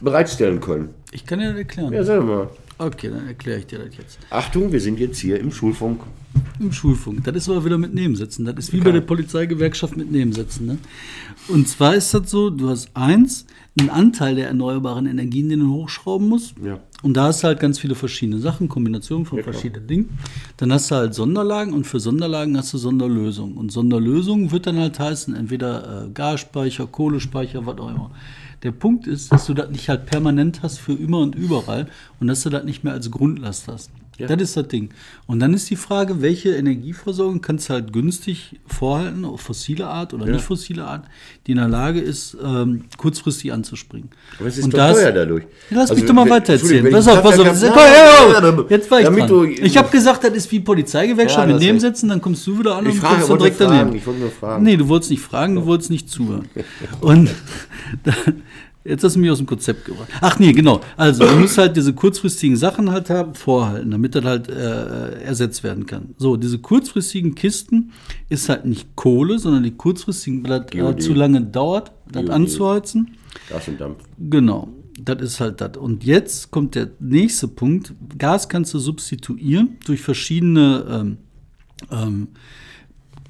[0.00, 0.90] bereitstellen können.
[1.12, 1.92] Ich kann dir das erklären.
[1.92, 2.48] Ja, sag mal.
[2.78, 4.18] Okay, dann erkläre ich dir das jetzt.
[4.28, 6.02] Achtung, wir sind jetzt hier im Schulfunk.
[6.60, 7.24] Im Schulfunk.
[7.24, 8.44] Das ist aber wieder mit Nebensätzen.
[8.44, 10.66] Das ist wie bei der Polizeigewerkschaft mit Nebensätzen.
[10.66, 10.78] Ne?
[11.48, 13.46] Und zwar ist das so, du hast eins,
[13.78, 16.54] einen Anteil der erneuerbaren Energien, den du hochschrauben musst.
[16.62, 16.80] Ja.
[17.02, 20.18] Und da hast du halt ganz viele verschiedene Sachen, Kombinationen von verschiedenen Dingen.
[20.56, 23.56] Dann hast du halt Sonderlagen und für Sonderlagen hast du Sonderlösungen.
[23.56, 28.10] Und Sonderlösungen wird dann halt heißen, entweder äh, Gasspeicher, Kohlespeicher, was auch immer.
[28.62, 31.86] Der Punkt ist, dass du das nicht halt permanent hast für immer und überall
[32.20, 33.90] und dass du das nicht mehr als Grundlast hast.
[34.18, 34.26] Ja.
[34.28, 34.90] Das ist das Ding.
[35.26, 40.14] Und dann ist die Frage, welche Energieversorgung kannst du halt günstig vorhalten, auf fossile Art
[40.14, 41.04] oder nicht fossile Art,
[41.46, 44.08] die in der Lage ist, ähm, kurzfristig anzuspringen.
[44.38, 45.42] Aber es ist Und doch da teuer dadurch.
[45.70, 46.90] Ja, lass Also, mich doch mal weiter erzählen.
[46.90, 47.62] Pass auf, pass auf.
[47.62, 49.50] Ja, ja, Jetzt war ich Damit dran.
[49.50, 52.76] ich habe gesagt, das ist wie Polizeigewerkschaft Ja, mit das Nebensätzen, dann kommst du wieder
[52.76, 53.96] an Ich und frage, kommst dann direkt fragen, daneben.
[53.96, 54.62] ich wollte nur fragen.
[54.64, 56.48] Nee, du wolltest nicht fragen, du wolltest nicht zuhören.
[57.00, 57.30] Und
[58.04, 58.42] dann,
[58.88, 60.08] jetzt hast du mich aus dem Konzept gebracht.
[60.20, 60.80] Ach nee, genau.
[60.96, 65.64] Also, du musst halt diese kurzfristigen Sachen halt haben, vorhalten, damit das halt äh, ersetzt
[65.64, 66.14] werden kann.
[66.18, 67.92] So, diese kurzfristigen Kisten
[68.28, 72.30] ist halt nicht Kohle, sondern die kurzfristigen, weil das äh, zu lange dauert, das GOD.
[72.30, 73.16] anzuheizen.
[73.48, 73.98] Gas und Dampf.
[74.18, 74.68] Genau,
[75.00, 75.76] das ist halt das.
[75.76, 77.94] Und jetzt kommt der nächste Punkt.
[78.18, 81.18] Gas kannst du substituieren durch verschiedene ähm,
[81.90, 82.28] ähm,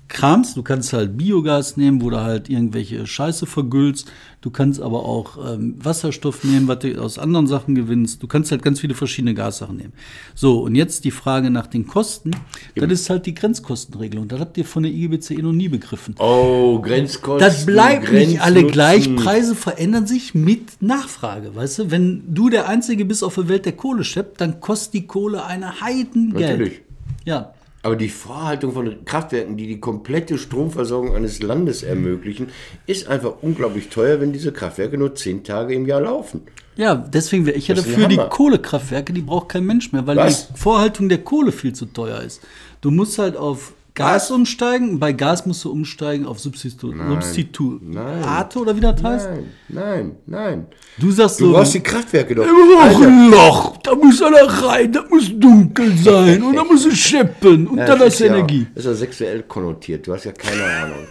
[0.08, 0.54] Krams.
[0.54, 4.10] Du kannst halt Biogas nehmen, wo du halt irgendwelche Scheiße vergüllst.
[4.40, 8.22] Du kannst aber auch ähm, Wasserstoff nehmen, was du aus anderen Sachen gewinnst.
[8.22, 9.92] Du kannst halt ganz viele verschiedene Gassachen nehmen.
[10.34, 12.30] So, und jetzt die Frage nach den Kosten.
[12.76, 14.28] Das ist halt die Grenzkostenregelung.
[14.28, 16.14] Das habt ihr von der IGBCE noch nie begriffen.
[16.18, 17.40] Oh, Grenzkosten.
[17.40, 19.14] Das bleibt nicht alle gleich.
[19.16, 21.56] Preise verändern sich mit Nachfrage.
[21.56, 24.94] Weißt du, wenn du der Einzige bist auf der Welt, der Kohle schleppt, dann kostet
[24.94, 26.50] die Kohle eine Heidengeld.
[26.50, 26.80] Natürlich.
[27.24, 27.55] Ja.
[27.86, 32.48] Aber die Vorhaltung von Kraftwerken, die die komplette Stromversorgung eines Landes ermöglichen,
[32.88, 36.40] ist einfach unglaublich teuer, wenn diese Kraftwerke nur zehn Tage im Jahr laufen.
[36.74, 38.16] Ja, deswegen wäre ich ja dafür, die.
[38.16, 40.48] Kohlekraftwerke, die braucht kein Mensch mehr, weil Was?
[40.48, 42.42] die Vorhaltung der Kohle viel zu teuer ist.
[42.80, 45.00] Du musst halt auf Gas umsteigen.
[45.00, 49.28] Bei Gas musst du umsteigen auf Substitu Substituate oder wie das heißt.
[49.30, 50.66] Nein, nein, nein.
[50.98, 51.52] Du sagst Du so.
[51.52, 52.44] brauchst die Kraftwerke doch.
[52.44, 56.84] Immer noch ein Loch, da muss einer rein, da muss dunkel sein und da muss
[56.86, 58.66] es scheppen und Ja, dann hast du ja- Energie.
[58.74, 60.06] Das ist ja sexuell konnotiert.
[60.06, 60.98] Du hast ja keine Ahnung.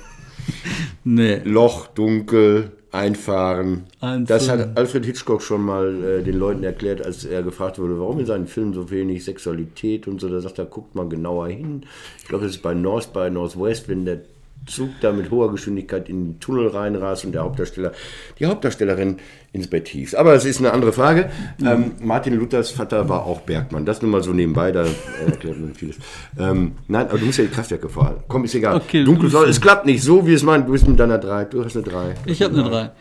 [1.03, 1.41] Nee.
[1.43, 3.83] Loch, dunkel, einfahren.
[3.99, 4.25] Einfahren.
[4.25, 8.19] Das hat Alfred Hitchcock schon mal äh, den Leuten erklärt, als er gefragt wurde, warum
[8.19, 10.29] in seinen Filmen so wenig Sexualität und so.
[10.29, 11.83] Da sagt er, guckt mal genauer hin.
[12.19, 14.21] Ich glaube, das ist bei North, bei Northwest, wenn der
[14.65, 17.91] Zug da mit hoher Geschwindigkeit in den Tunnel reinrast und der Hauptdarsteller,
[18.39, 19.17] die Hauptdarstellerin
[19.55, 20.13] ins Bett hieß.
[20.15, 21.29] Aber das ist eine andere Frage.
[21.63, 23.85] Ähm, Martin Luthers Vater war auch Bergmann.
[23.85, 24.89] Das nur mal so nebenbei, da äh,
[25.25, 25.95] erklärt man vieles.
[26.37, 28.23] Ähm, nein, aber du musst ja die Kraftwerke vorhalten.
[28.27, 28.75] Komm, ist egal.
[28.75, 30.67] Okay, Dunkel du- soll, es klappt nicht so, wie es meint.
[30.67, 31.45] Du bist mit deiner 3.
[31.45, 32.15] Du hast eine 3.
[32.25, 32.91] Ich habe eine 3.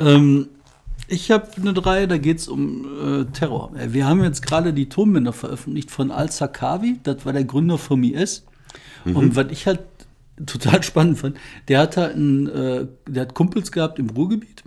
[0.00, 0.48] Ähm,
[1.08, 3.72] ich habe eine 3, da geht es um äh, Terror.
[3.78, 8.02] Äh, Wir haben jetzt gerade die Tonbänder veröffentlicht von Al-Sakawi, das war der Gründer vom
[8.02, 8.44] IS.
[9.04, 9.80] Und was ich halt
[10.46, 11.36] total spannend fand,
[11.68, 14.62] der hat halt einen, äh, der hat Kumpels gehabt im Ruhrgebiet.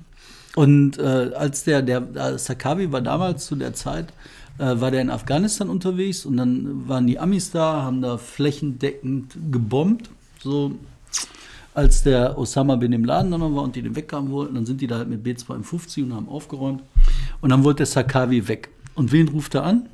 [0.56, 4.14] Und äh, als der, der Al-Sakawi war damals zu der Zeit,
[4.58, 9.36] äh, war der in Afghanistan unterwegs und dann waren die Amis da, haben da flächendeckend
[9.52, 10.10] gebombt.
[10.42, 10.72] So
[11.74, 14.80] als der Osama bin im Laden dann war und die den weghaben wollten, dann sind
[14.80, 16.82] die da halt mit B52 und haben aufgeräumt.
[17.42, 18.70] Und dann wollte der Sakawi weg.
[18.96, 19.90] Und wen ruft er an?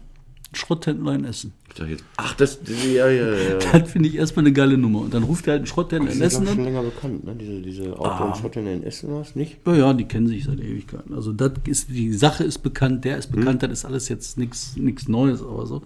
[0.52, 1.54] Ein Schrotthändler in Essen.
[1.70, 3.58] Ich sag jetzt, ach, das, das ja, ja, ja.
[3.72, 5.00] Das finde ich erstmal eine geile Nummer.
[5.02, 6.66] Und dann ruft er halt einen Schrotthändler Das in ist Essen doch schon an.
[6.66, 7.36] länger bekannt, ne?
[7.40, 9.58] Diese, diese Auto- und Schottländer in Essen was, nicht?
[9.66, 11.14] Ja, ja, die kennen sich seit Ewigkeiten.
[11.14, 15.08] Also das ist, die Sache ist bekannt, der ist bekannt, das ist alles jetzt nichts
[15.08, 15.84] Neues, aber so.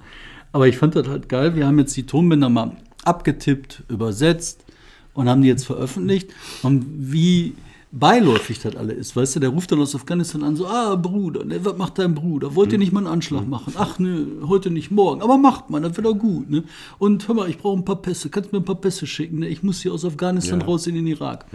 [0.51, 1.55] Aber ich fand das halt geil.
[1.55, 4.65] Wir haben jetzt die Tonbänder mal abgetippt, übersetzt
[5.13, 6.29] und haben die jetzt veröffentlicht.
[6.63, 7.53] Und wie
[7.97, 11.45] beiläufig das alle ist, weißt du, der ruft dann aus Afghanistan an, so, ah, Bruder,
[11.45, 12.53] ne, was macht dein Bruder?
[12.53, 13.73] Wollt ihr nicht mal einen Anschlag machen?
[13.77, 15.21] Ach, ne, heute nicht, morgen.
[15.21, 16.63] Aber macht man, dann wird er gut, ne?
[16.97, 19.47] Und hör mal, ich brauche ein paar Pässe, kannst mir ein paar Pässe schicken, ne?
[19.47, 20.65] Ich muss hier aus Afghanistan Ja.
[20.65, 21.45] raus in den Irak.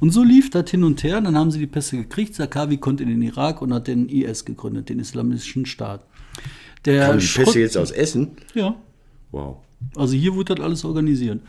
[0.00, 3.04] Und so lief das hin und her, dann haben sie die Pässe gekriegt, Sakawi konnte
[3.04, 6.04] in den Irak und hat den IS gegründet, den Islamischen Staat.
[6.84, 8.32] Der Kommen die Schrott- Pässe jetzt aus Essen?
[8.54, 8.74] Ja,
[9.30, 9.58] Wow.
[9.96, 11.40] also hier wurde das alles organisiert.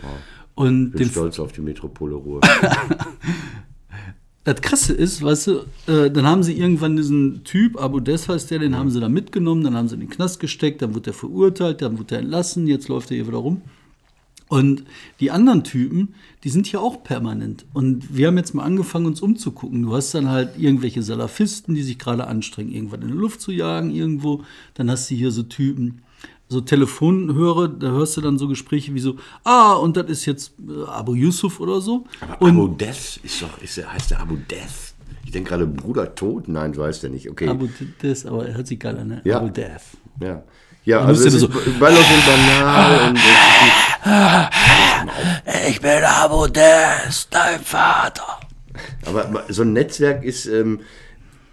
[0.55, 2.41] Und Bin den stolz auf die Metropole Ruhr.
[4.47, 5.51] Das Krasse ist, weißt du,
[5.87, 9.09] äh, dann haben sie irgendwann diesen Typ, Abu Des heißt der, den haben sie da
[9.09, 12.21] mitgenommen, dann haben sie in den Knast gesteckt, dann wurde er verurteilt, dann wurde er
[12.21, 13.61] entlassen, jetzt läuft er hier wieder rum.
[14.47, 14.85] Und
[15.19, 17.65] die anderen Typen, die sind hier auch permanent.
[17.73, 19.81] Und wir haben jetzt mal angefangen, uns umzugucken.
[19.81, 23.51] Du hast dann halt irgendwelche Salafisten, die sich gerade anstrengen, irgendwann in die Luft zu
[23.51, 24.45] jagen irgendwo.
[24.75, 26.03] Dann hast du hier so Typen,
[26.49, 30.53] so Telefonhörer, da hörst du dann so Gespräche wie so, ah, und das ist jetzt
[30.59, 32.05] äh, Abu Yusuf oder so.
[32.21, 34.93] Aber und Abu Death ist doch, ist, der- heißt der Abu Death?
[35.25, 36.47] Ich denke gerade Bruder Tod.
[36.47, 37.29] Nein, so heißt der nicht.
[37.29, 37.49] Okay.
[37.49, 37.67] Abu
[38.01, 39.21] Des, aber er hört sich geil an, ne?
[39.25, 39.37] Ja.
[39.39, 39.81] Abu Death.
[40.21, 40.41] ja.
[40.85, 43.19] Ja, Da also es ihr ist so- beiläufig banal und
[45.69, 48.39] Ich bin Abu Des, dein Vater.
[49.05, 50.79] Aber aber so ein Netzwerk ist, ähm,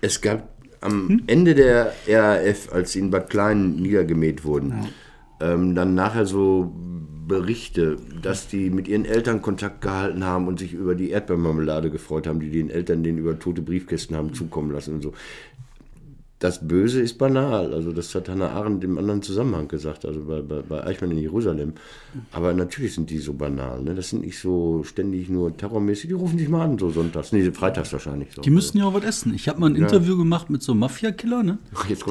[0.00, 0.48] es gab
[0.84, 1.22] am Hm?
[1.26, 4.86] Ende der RAF, als sie in Bad Klein niedergemäht wurden,
[5.40, 6.72] ähm, dann nachher so
[7.26, 12.26] Berichte, dass die mit ihren Eltern Kontakt gehalten haben und sich über die Erdbeermarmelade gefreut
[12.26, 15.14] haben, die den Eltern denen über tote Briefkästen haben zukommen lassen und so.
[16.44, 17.72] Das Böse ist banal.
[17.72, 21.16] Also das hat Hannah Arendt im anderen Zusammenhang gesagt, also bei, bei, bei Eichmann in
[21.16, 21.72] Jerusalem.
[22.32, 23.80] Aber natürlich sind die so banal.
[23.80, 23.94] Ne?
[23.94, 26.08] Das sind nicht so ständig nur terrormäßig.
[26.08, 27.32] Die rufen sich mal an, so sonntags.
[27.32, 28.28] Nee, freitags wahrscheinlich.
[28.34, 28.42] So.
[28.42, 29.32] Die müssten ja auch was essen.
[29.32, 31.56] Ich habe mal ein Interview gemacht mit so einem Mafia-Killer, ne?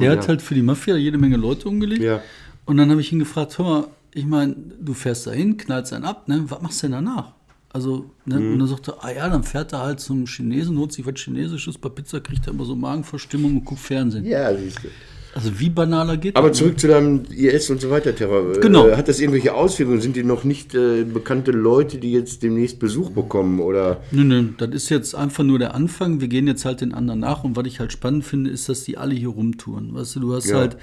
[0.00, 0.18] Der er.
[0.18, 2.02] hat halt für die Mafia jede Menge Leute umgelegt.
[2.02, 2.20] Ja.
[2.64, 5.92] Und dann habe ich ihn gefragt, hör mal, ich meine, du fährst da hin, knallst
[5.92, 6.42] einen ab, ne?
[6.48, 7.34] Was machst du denn danach?
[7.74, 8.38] Also, ne?
[8.38, 8.52] Mhm.
[8.52, 11.18] Und dann sagt er, ah ja, dann fährt er halt zum Chinesen, holt sich was
[11.18, 14.24] Chinesisches, bei Pizza kriegt er immer so Magenverstimmung und guckt Fernsehen.
[14.24, 14.88] Ja, siehst du.
[15.34, 18.56] Also wie banaler geht Aber zurück zu deinem IS und so weiter Terror.
[18.56, 18.90] Äh, Genau.
[18.96, 20.00] Hat das irgendwelche Auswirkungen?
[20.00, 23.60] Sind die noch nicht äh, bekannte Leute, die jetzt demnächst Besuch bekommen?
[23.60, 26.20] Oder Nö, nö, das ist jetzt einfach nur der Anfang.
[26.20, 27.42] Wir gehen jetzt halt den anderen nach.
[27.44, 29.92] Und was ich halt spannend finde, ist, dass die alle hier rumtouren.
[29.94, 30.58] Weißt du, du hast Ja.
[30.58, 30.76] halt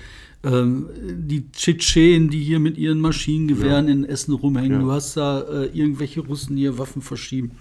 [0.44, 4.82] ähm, die Tschetschenen, die hier mit ihren Maschinengewehren in Essen rumhängen.
[4.82, 7.52] Du hast da äh, irgendwelche Russen, die hier Waffen verschieben.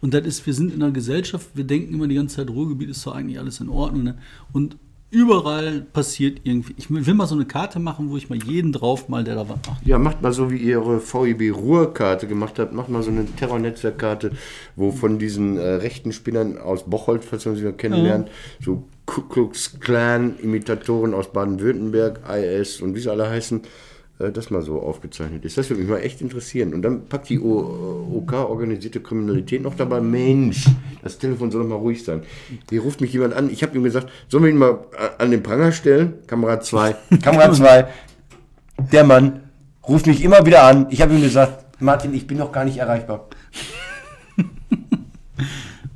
[0.00, 2.90] Und das ist, wir sind in einer Gesellschaft, wir denken immer die ganze Zeit, Ruhrgebiet
[2.90, 4.04] ist doch eigentlich alles in Ordnung.
[4.04, 4.14] Ne?
[4.52, 4.76] Und
[5.10, 6.74] überall passiert irgendwie.
[6.76, 9.48] Ich will mal so eine Karte machen, wo ich mal jeden drauf mal, der da
[9.48, 9.86] was macht.
[9.86, 13.24] ja, macht mal so, wie ihr eure VIB Ruhr-Karte gemacht habt, macht mal so eine
[13.24, 14.32] Terrornetzwerkkarte,
[14.76, 18.28] wo von diesen äh, rechten Spinnern aus Bocholt, falls man sie mal kennenlernt,
[18.60, 23.62] so Ku Klux Klan-Imitatoren aus Baden-Württemberg, IS und wie sie alle heißen,
[24.18, 25.56] das mal so aufgezeichnet ist.
[25.56, 26.74] Das würde mich mal echt interessieren.
[26.74, 30.66] Und dann packt die O- OK, organisierte Kriminalität, noch dabei, Mensch,
[31.02, 32.22] das Telefon soll doch mal ruhig sein.
[32.68, 35.30] Hier ruft mich jemand an, ich habe ihm gesagt, sollen wir ihn mal a- an
[35.30, 36.14] den Pranger stellen?
[36.26, 36.96] Kamera 2.
[37.22, 37.86] Kamera 2.
[38.92, 39.40] Der Mann
[39.86, 40.86] ruft mich immer wieder an.
[40.90, 43.28] Ich habe ihm gesagt, Martin, ich bin noch gar nicht erreichbar.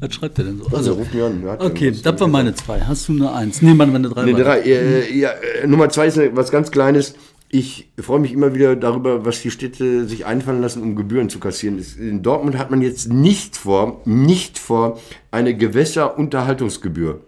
[0.00, 0.76] Was schreibt er denn so?
[0.76, 1.44] Also, ruft mich an.
[1.60, 2.80] Okay, das war meine zwei.
[2.80, 3.62] Hast du eine Eins?
[3.62, 4.24] Nee, meine, meine drei.
[4.24, 4.60] Nee, war- drei.
[4.62, 5.30] Äh, ja,
[5.62, 7.14] äh, Nummer zwei ist was ganz Kleines.
[7.54, 11.38] Ich freue mich immer wieder darüber, was die Städte sich einfallen lassen, um Gebühren zu
[11.38, 11.84] kassieren.
[11.98, 14.98] In Dortmund hat man jetzt nicht vor, nicht vor,
[15.30, 17.20] eine Gewässerunterhaltungsgebühr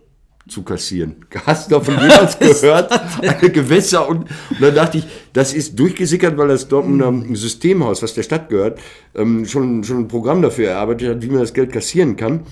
[0.49, 1.27] zu kassieren.
[1.45, 2.91] Hast du davon jemals gehört?
[3.21, 8.15] Eine Gewässer und, und dann dachte ich, das ist durchgesickert, weil das Dortmunder Systemhaus, was
[8.15, 8.81] der Stadt gehört,
[9.15, 12.47] ähm, schon, schon ein Programm dafür erarbeitet hat, wie man das Geld kassieren kann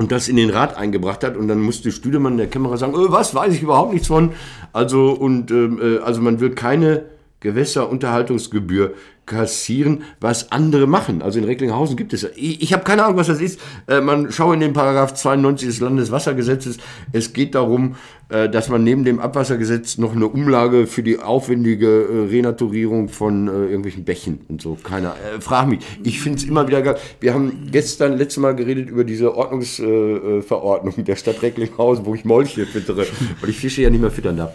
[0.00, 3.12] und das in den Rat eingebracht hat und dann musste Stüdemann der Kämmerer sagen, äh,
[3.12, 4.32] was, weiß ich überhaupt nichts von.
[4.72, 7.02] Also und ähm, äh, also man will keine
[7.40, 8.94] Gewässerunterhaltungsgebühr
[9.30, 11.22] kassieren, was andere machen.
[11.22, 13.60] Also in Recklinghausen gibt es, ich, ich habe keine Ahnung, was das ist.
[13.86, 16.78] Äh, man schaue in den Paragraph 92 des Landeswassergesetzes.
[17.12, 17.94] Es geht darum,
[18.28, 23.46] äh, dass man neben dem Abwassergesetz noch eine Umlage für die aufwendige äh, Renaturierung von
[23.46, 24.76] äh, irgendwelchen Bächen und so.
[24.82, 25.78] Keiner, äh, frag mich.
[26.02, 26.96] Ich finde es immer wieder geil.
[27.20, 32.24] Wir haben gestern, letztes Mal geredet über diese Ordnungsverordnung äh, der Stadt Recklinghausen, wo ich
[32.24, 33.06] Molche füttere,
[33.40, 34.52] weil ich Fische ja nicht mehr füttern darf.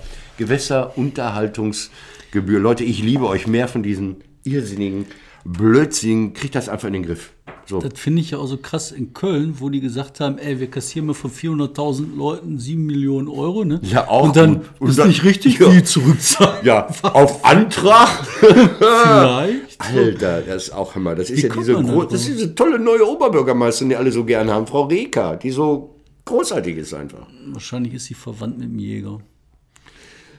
[2.36, 2.60] Gewässerunterhaltungsgebühr.
[2.60, 3.48] Leute, ich liebe euch.
[3.48, 5.06] Mehr von diesen irrsinnigen
[5.46, 6.34] Blödsinn.
[6.34, 7.32] Kriegt das einfach in den Griff.
[7.68, 7.80] So.
[7.80, 10.70] Das finde ich ja auch so krass in Köln, wo die gesagt haben, ey, wir
[10.70, 13.80] kassieren mal von 400.000 Leuten 7 Millionen Euro, ne?
[13.84, 14.26] Ja, auch.
[14.26, 15.72] Und dann Und- ist dann- nicht richtig Ja.
[15.72, 16.64] viel zurückzahlen.
[16.64, 18.08] Ja, auf Antrag.
[18.28, 19.82] Vielleicht.
[19.82, 21.16] Alter, das ist auch Hammer.
[21.16, 24.50] Das ist Wie ja diese, das ist diese tolle neue Oberbürgermeisterin, die alle so gern
[24.52, 25.96] haben, Frau Reker, die so
[26.26, 27.26] großartig ist einfach.
[27.48, 29.20] Wahrscheinlich ist sie verwandt mit dem Jäger.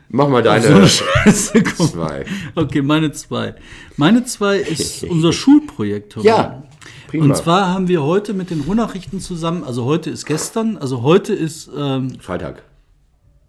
[0.08, 2.24] Mach mal deine so zwei.
[2.54, 3.54] Okay, meine zwei.
[3.96, 6.12] Meine zwei ist unser Schulprojekt.
[6.12, 6.22] Tom.
[6.22, 6.62] Ja,
[7.08, 7.24] prima.
[7.24, 11.34] Und zwar haben wir heute mit den Ruhrnachrichten zusammen, also heute ist gestern, also heute
[11.34, 12.62] ist ähm, Freitag.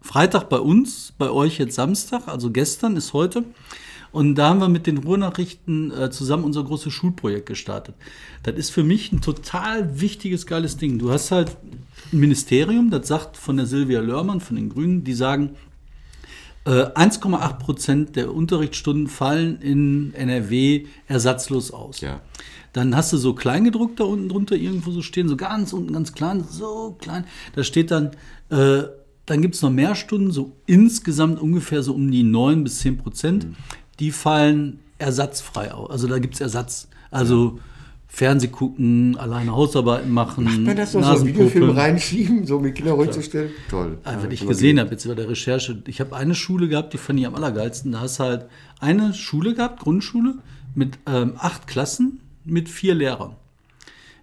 [0.02, 3.44] Freitag bei uns, bei euch jetzt Samstag, also gestern ist heute.
[4.12, 7.94] Und da haben wir mit den Ruhrnachrichten äh, zusammen unser großes Schulprojekt gestartet.
[8.44, 10.98] Das ist für mich ein total wichtiges, geiles Ding.
[10.98, 11.58] Du hast halt
[12.14, 15.52] ein Ministerium, das sagt von der Silvia Lörmann, von den Grünen, die sagen,
[16.72, 22.02] 1,8 Prozent der Unterrichtsstunden fallen in NRW ersatzlos aus.
[22.02, 22.22] Ja.
[22.74, 26.14] Dann hast du so kleingedruckt da unten drunter irgendwo so stehen, so ganz unten, ganz
[26.14, 27.26] klein, so klein.
[27.56, 28.12] Da steht dann,
[28.50, 28.84] äh,
[29.26, 32.98] dann gibt es noch mehr Stunden, so insgesamt ungefähr so um die 9 bis 10
[32.98, 33.48] Prozent.
[34.00, 35.90] Die fallen ersatzfrei aus.
[35.90, 36.88] Also da gibt es Ersatz.
[37.12, 37.60] Also
[38.10, 40.46] Fernseh gucken, alleine Hausarbeiten machen.
[40.46, 41.28] Kann man das noch so einen.
[41.28, 43.52] Videofilm reinschieben, so mit Kindern ruhig zu stellen?
[43.70, 43.98] Toll.
[44.04, 45.84] Einfach, Ja, was ich gesehen habe jetzt bei der Recherche.
[45.88, 47.92] Ich habe eine Schule gehabt, die fand ich am allergeilsten.
[47.92, 48.46] Da hast du halt
[48.80, 50.36] eine Schule gehabt, Grundschule,
[50.74, 53.36] mit ähm, acht Klassen, mit vier Lehrern.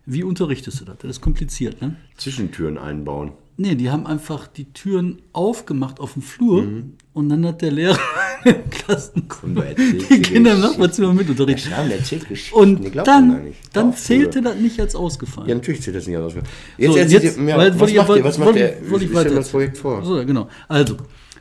[0.07, 0.99] Wie unterrichtest du das?
[0.99, 1.97] Das ist kompliziert, ne?
[2.17, 3.33] Zwischentüren einbauen.
[3.57, 6.93] Nee, die haben einfach die Türen aufgemacht auf dem Flur Mhm.
[7.15, 7.99] Und dann hat der Lehrer
[8.45, 10.61] in den Klassen Und du erzählst die Kinder im.
[10.61, 11.73] Nachbarzimmer mit unterrichtet.
[11.73, 12.59] Schramm, der erzählt Geschichten.
[12.59, 13.59] Und dann, nicht.
[13.73, 15.49] dann zählte das nicht als ausgefallen.
[15.49, 16.35] Ja, natürlich zählt das nicht aus.
[16.77, 18.25] Jetzt, So, erzählt jetzt, mir, weil- was macht ihr?
[18.25, 18.77] Was macht ihr?
[18.83, 20.05] Wie stellt das Projekt vor?
[20.05, 20.49] So, genau.
[20.69, 20.97] Also,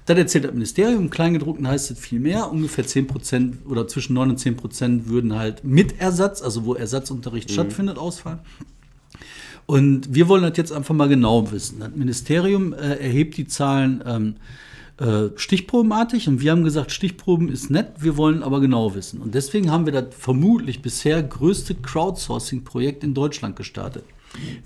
[0.05, 1.03] das erzählt das Ministerium.
[1.03, 2.51] Im Kleingedruckten heißt es viel mehr.
[2.51, 6.73] Ungefähr 10 Prozent oder zwischen 9 und 10 Prozent würden halt mit Ersatz, also wo
[6.75, 7.53] Ersatzunterricht Mhm.
[7.53, 8.39] stattfindet, ausfallen.
[9.65, 11.79] Und wir wollen das jetzt einfach mal genau wissen.
[11.79, 14.35] Das Ministerium äh, erhebt die Zahlen ähm,
[14.97, 19.21] äh, stichprobenartig und wir haben gesagt, Stichproben ist nett, wir wollen aber genau wissen.
[19.21, 24.03] Und deswegen haben wir das vermutlich bisher größte Crowdsourcing-Projekt in Deutschland gestartet.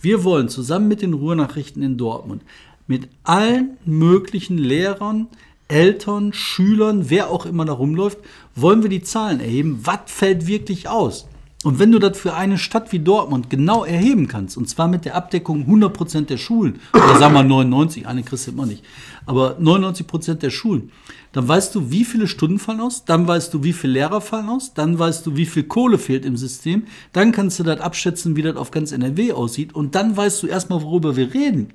[0.01, 2.41] Wir wollen zusammen mit den Ruhrnachrichten in Dortmund
[2.87, 5.27] mit allen möglichen Lehrern,
[5.67, 8.19] Eltern, Schülern, wer auch immer da rumläuft,
[8.55, 9.81] wollen wir die Zahlen erheben.
[9.83, 11.27] Was fällt wirklich aus?
[11.63, 15.05] Und wenn du das für eine Stadt wie Dortmund genau erheben kannst, und zwar mit
[15.05, 18.83] der Abdeckung 100% der Schulen, oder sagen wir 99, eine kriegst du immer nicht,
[19.25, 20.91] aber 99% der Schulen,
[21.31, 24.49] dann weißt du, wie viele Stunden fallen aus, dann weißt du, wie viele Lehrer fallen
[24.49, 28.35] aus, dann weißt du, wie viel Kohle fehlt im System, dann kannst du das abschätzen,
[28.35, 31.73] wie das auf ganz NRW aussieht, und dann weißt du erstmal, worüber wir reden.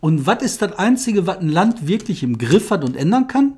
[0.00, 3.54] Und was ist das Einzige, was ein Land wirklich im Griff hat und ändern kann?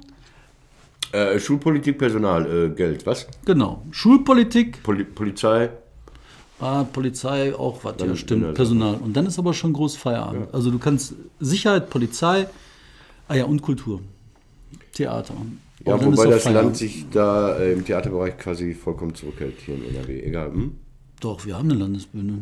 [1.12, 3.27] Äh, Schulpolitik, Personal, äh, Geld, was?
[3.44, 3.83] Genau.
[3.90, 5.71] Schulpolitik, Poli Polizei.
[6.61, 8.97] ah, Polizei, auch was, ja, stimmt, Personal.
[8.97, 10.53] Und dann ist aber schon groß Feierabend.
[10.53, 12.47] Also du kannst Sicherheit, Polizei,
[13.29, 14.01] ah ja, und Kultur.
[14.92, 15.35] Theater.
[15.87, 16.66] Ja, Und wobei das Feierabend.
[16.66, 20.21] Land sich da äh, im Theaterbereich quasi vollkommen zurückhält hier in NRW.
[20.21, 20.53] Egal.
[20.53, 20.75] Hm?
[21.21, 22.40] Doch, wir haben eine Landesbühne.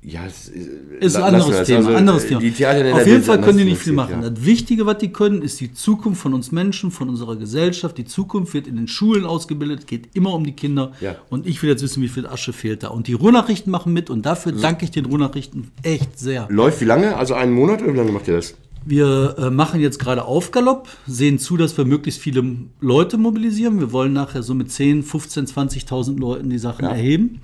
[0.00, 0.68] Ja, es ist,
[1.00, 1.66] Ist ein anderes.
[1.66, 1.78] Thema.
[1.78, 2.96] Also, anderes äh, Thema.
[2.96, 4.10] Auf jeden Fall können die nicht viel machen.
[4.10, 7.98] finanziert, Das Wichtige, was die können, ist die Zukunft von uns Menschen, von unserer Gesellschaft.
[7.98, 10.92] Die Zukunft wird in den Schulen ausgebildet, geht immer um die Kinder.
[11.00, 11.16] Ja.
[11.30, 12.88] Und ich will jetzt wissen, wie viel Asche fehlt da.
[12.88, 16.42] Und die Ruhrnachrichten machen mit und dafür danke ich den Ruhrnachrichten echt sehr.
[16.42, 16.46] Ja.
[16.48, 17.16] Läuft wie lange?
[17.16, 18.54] Also einen Monat oder wie lange macht ihr das?
[18.86, 22.44] Wir äh, machen jetzt gerade Aufgalopp, sehen zu, dass wir möglichst viele
[22.80, 23.80] Leute mobilisieren.
[23.80, 26.92] Wir wollen nachher so mit 10, 15, 20.000 Leuten die Sachen Ja.
[26.92, 27.40] erheben.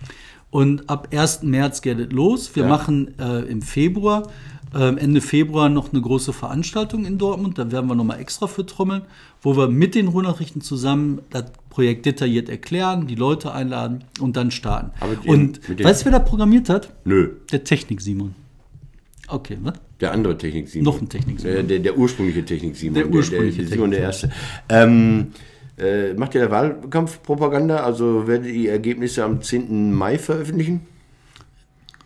[0.55, 1.43] Und ab 1.
[1.43, 2.55] März geht es los.
[2.55, 2.69] Wir Ja.
[2.69, 4.23] machen äh, im Februar,
[4.73, 7.59] äh, Ende Februar noch eine große Veranstaltung in Dortmund.
[7.59, 9.03] Da werden wir nochmal extra für trommeln,
[9.43, 14.53] wo wir mit den Ruhrnachrichten zusammen das Projekt detailliert erklären, die Leute einladen und dann
[14.53, 14.93] starten.
[15.01, 16.93] Aber die- und weißt du, wer da programmiert hat?
[17.05, 17.31] Nö.
[17.51, 18.37] Der Technik-Simon.
[19.27, 19.75] Okay, was?
[20.01, 20.85] Der andere Technik Simon.
[20.85, 21.55] Noch ein Technik Simon.
[21.57, 22.95] Der, der, der ursprüngliche Technik Simon.
[22.95, 24.31] Der ursprüngliche der, der, Simon der Erste.
[24.69, 25.33] Ähm,
[25.79, 27.85] äh, macht ihr da Wahlkampfpropaganda?
[27.85, 29.93] Also werdet ihr die Ergebnisse am 10.
[29.93, 30.87] Mai veröffentlichen?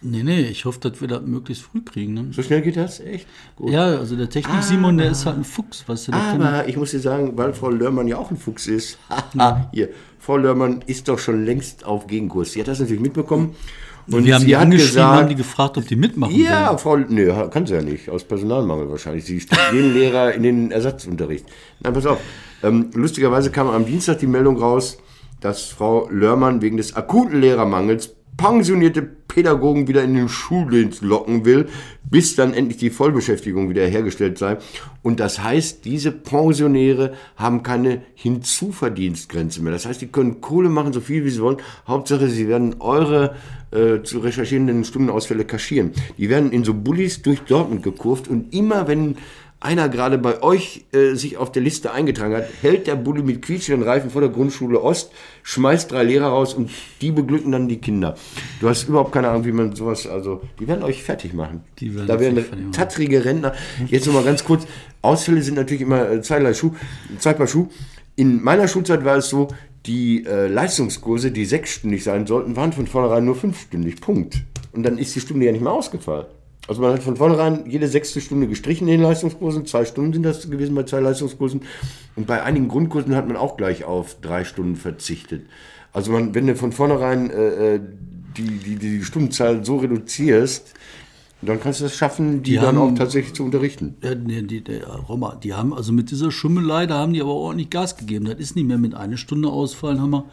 [0.01, 2.15] Nee, nee, ich hoffe, dass wir das möglichst früh kriegen.
[2.15, 2.29] Ne?
[2.31, 3.01] So schnell geht das?
[3.01, 3.27] Echt?
[3.57, 3.71] Gut.
[3.71, 6.13] Ja, also der Technik-Simon, der ist halt ein Fuchs, weißt du.
[6.13, 8.99] Aber ich muss dir sagen, weil Frau Lörmann ja auch ein Fuchs ist.
[9.11, 9.89] Haha, hier.
[10.21, 12.53] Frau Lörmann ist doch schon längst auf Gegenkurs.
[12.53, 13.57] Sie hat das natürlich mitbekommen.
[14.11, 16.79] Und wir haben die angeschrieben, haben gesagt, die gefragt, ob die mitmachen Ja, wollen.
[16.79, 19.25] Frau, nö, kann sie ja nicht, aus Personalmangel wahrscheinlich.
[19.25, 21.45] Sie jeden Lehrer in den Ersatzunterricht.
[21.81, 22.19] Nein, pass auf.
[22.63, 24.99] Ähm, lustigerweise kam am Dienstag die Meldung raus,
[25.41, 31.67] dass Frau Lörmann wegen des akuten Lehrermangels pensionierte Pädagogen wieder in den Schuldienst locken will,
[32.03, 34.57] bis dann endlich die Vollbeschäftigung wieder hergestellt sei.
[35.03, 39.73] Und das heißt, diese Pensionäre haben keine Hinzuverdienstgrenze mehr.
[39.73, 41.59] Das heißt, die können Kohle machen, so viel wie sie wollen.
[41.87, 43.35] Hauptsache, sie werden eure
[43.71, 45.93] äh, zu recherchierenden Stundenausfälle kaschieren.
[46.17, 49.17] Die werden in so Bullis durch Dortmund gekurvt und immer wenn
[49.61, 53.43] einer gerade bei euch äh, sich auf der Liste eingetragen hat, hält der Bulle mit
[53.43, 55.11] quietschenden Reifen vor der Grundschule Ost,
[55.43, 58.17] schmeißt drei Lehrer raus und die beglücken dann die Kinder.
[58.61, 61.65] Du hast überhaupt keine Ahnung, wie man sowas, also die werden euch fertig machen.
[61.81, 63.53] Die werden da werden tattrige Rentner.
[63.89, 64.65] Jetzt nochmal ganz kurz,
[65.03, 66.73] Ausfälle sind natürlich immer äh, zweierlei Schuh,
[67.19, 67.69] zwei Paar Schuh.
[68.15, 69.49] In meiner Schulzeit war es so,
[69.87, 74.01] die äh, Leistungskurse, die sechsstündig sein sollten, waren von vornherein nur fünfstündig.
[74.01, 74.45] Punkt.
[74.73, 76.27] Und dann ist die Stunde ja nicht mehr ausgefallen.
[76.69, 79.65] Also man hat von vornherein jede sechste Stunde gestrichen in den Leistungskursen.
[79.67, 81.63] Zwei Stunden sind das gewesen bei zwei Leistungskursen.
[82.15, 85.47] Und bei einigen Grundkursen hat man auch gleich auf drei Stunden verzichtet.
[85.95, 87.81] Also man, wenn du von vornherein äh, äh,
[88.37, 90.75] die, die, die Stundenzahl so reduzierst,
[91.41, 93.95] dann kannst du es schaffen, die, Die dann haben- auch tatsächlich zu unterrichten.
[94.03, 97.33] Ja, nee, die, der Roma, die haben also mit dieser Schummelei, da haben die aber
[97.33, 98.27] ordentlich Gas gegeben.
[98.27, 100.25] Das ist nicht mehr mit einer Stunde ausfallen, haben wir.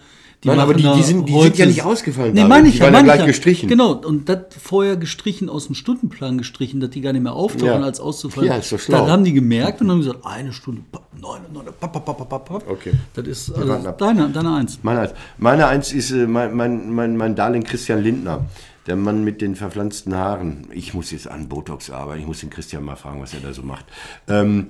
[0.45, 2.79] Die Nein, aber die- die sind- die sind ja nicht ausgefallen, Nee, meine ich Die
[2.79, 3.25] ja, waren ja gleich ja.
[3.25, 3.67] gestrichen.
[3.67, 7.65] Genau, und das vorher gestrichen aus dem Stundenplan gestrichen, dass die gar nicht mehr auftauchen
[7.81, 7.81] Ja.
[7.81, 8.49] als auszufallen.
[8.51, 8.99] Ja, ist doch schlau.
[8.99, 10.81] Dann haben die gemerkt und haben gesagt, eine Stunde,
[11.19, 12.63] neun, neun, papp, papp, papp, papp, papp.
[12.69, 12.91] Okay.
[13.15, 14.77] Das ist also deine, deine Eins.
[14.83, 15.11] Meine Eins.
[15.39, 18.45] Meine Eins ist äh, mein, mein, mein, mein Darling Christian Lindner.
[18.87, 20.67] Der Mann mit den verpflanzten Haaren.
[20.71, 22.21] Ich muss jetzt an Botox arbeiten.
[22.21, 23.85] Ich muss den Christian mal fragen, was er da so macht.
[24.27, 24.67] Ähm,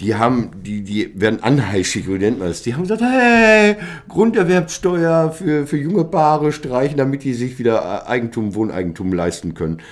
[0.00, 2.62] die haben, die, die werden anheischig, wie nennt man das?
[2.62, 3.76] Die haben gesagt, hey,
[4.08, 9.82] Grunderwerbsteuer für, für junge Paare streichen, damit die sich wieder äh, Eigentum, Wohneigentum leisten können.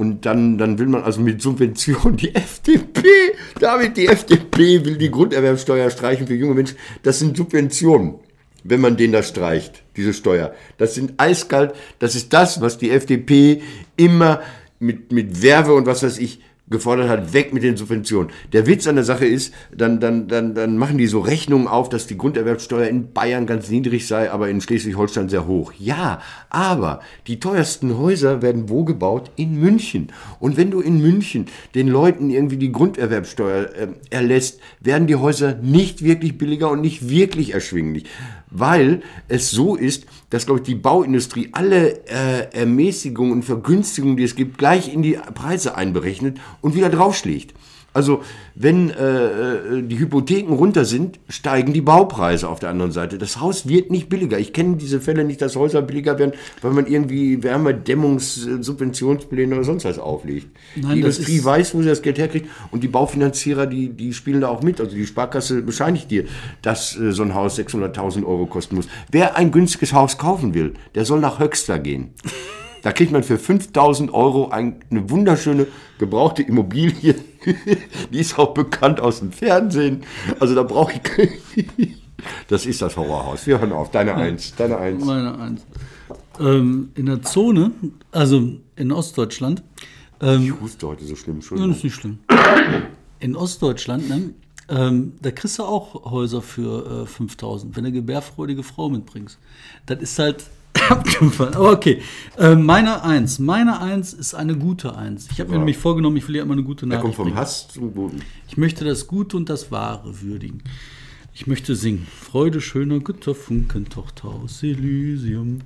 [0.00, 3.02] Und dann, dann will man also mit Subventionen die FDP,
[3.58, 6.78] damit die FDP will die Grunderwerbsteuer streichen für junge Menschen.
[7.02, 8.14] Das sind Subventionen,
[8.64, 10.54] wenn man den da streicht, diese Steuer.
[10.78, 13.62] Das sind eiskalt, das ist das, was die FDP
[13.96, 14.40] immer
[14.78, 18.30] mit, mit Werbe und was weiß ich gefordert hat, weg mit den Subventionen.
[18.52, 21.88] Der Witz an der Sache ist, dann, dann, dann, dann machen die so Rechnungen auf,
[21.88, 25.72] dass die Grunderwerbsteuer in Bayern ganz niedrig sei, aber in Schleswig-Holstein sehr hoch.
[25.78, 29.32] Ja, aber die teuersten Häuser werden wo gebaut?
[29.34, 30.12] In München.
[30.38, 35.56] Und wenn du in München den Leuten irgendwie die Grunderwerbsteuer äh, erlässt, werden die Häuser
[35.56, 38.04] nicht wirklich billiger und nicht wirklich erschwinglich.
[38.50, 44.24] Weil es so ist, dass, glaube ich, die Bauindustrie alle äh, Ermäßigungen und Vergünstigungen, die
[44.24, 47.54] es gibt, gleich in die Preise einberechnet und wieder draufschlägt.
[47.92, 48.22] Also
[48.54, 53.18] wenn äh, äh, die Hypotheken runter sind, steigen die Baupreise auf der anderen Seite.
[53.18, 54.38] Das Haus wird nicht billiger.
[54.38, 59.54] Ich kenne diese Fälle nicht, dass Häuser billiger werden, weil man irgendwie Wärmedämmungs-, äh, Subventionspläne
[59.54, 60.48] oder sonst was auflegt.
[60.76, 64.40] Nein, die Industrie weiß, wo sie das Geld herkriegt und die Baufinanzierer, die, die spielen
[64.40, 64.80] da auch mit.
[64.80, 66.26] Also die Sparkasse bescheinigt dir,
[66.62, 68.86] dass äh, so ein Haus 600.000 Euro kosten muss.
[69.10, 72.10] Wer ein günstiges Haus kaufen will, der soll nach Höxter gehen.
[72.82, 75.66] Da kriegt man für 5000 Euro ein, eine wunderschöne
[75.98, 77.14] gebrauchte Immobilie.
[78.12, 80.04] Die ist auch bekannt aus dem Fernsehen.
[80.38, 80.92] Also da brauche
[81.54, 81.68] ich.
[82.48, 83.46] Das ist das Horrorhaus.
[83.46, 83.90] Wir hören auf.
[83.90, 84.54] Deine Eins.
[84.54, 85.02] Deine Eins.
[85.02, 85.64] Meine Eins.
[86.38, 87.70] Ähm, in der Zone,
[88.12, 89.62] also in Ostdeutschland,
[90.20, 91.36] ähm, Ich huste heute so schlimm.
[91.36, 91.70] Ja, das Entschuldigung.
[91.76, 92.18] ist nicht schlimm.
[93.20, 94.34] In Ostdeutschland, ne,
[94.68, 99.38] ähm, da kriegst du auch Häuser für äh, 5000, wenn du eine gebärfreudige Frau mitbringst.
[99.86, 100.44] Das ist halt
[100.90, 101.54] abgefallen.
[101.54, 102.02] Aber okay,
[102.38, 103.38] äh, meine Eins.
[103.38, 105.28] Meine Eins ist eine gute Eins.
[105.32, 107.24] Ich habe mir nämlich vorgenommen, ich will ja immer eine gute Er Nachricht kommt vom
[107.26, 107.38] bringen.
[107.38, 108.20] Hass zum Guten.
[108.48, 110.62] Ich möchte das Gute und das Wahre würdigen.
[111.32, 112.06] Ich möchte singen.
[112.06, 115.60] Freude schöner Götterfunken, Tochter aus Elysium.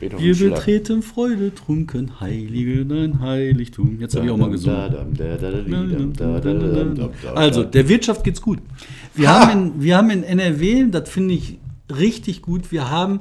[0.00, 4.00] Wir betreten Freude trunken, heilige dein Heiligtum.
[4.00, 4.92] Jetzt habe ich auch mal gesungen.
[7.34, 8.58] Also, der Wirtschaft geht's gut.
[9.14, 11.58] Wir, haben in, wir haben in NRW, das finde ich
[11.88, 13.20] richtig gut, wir haben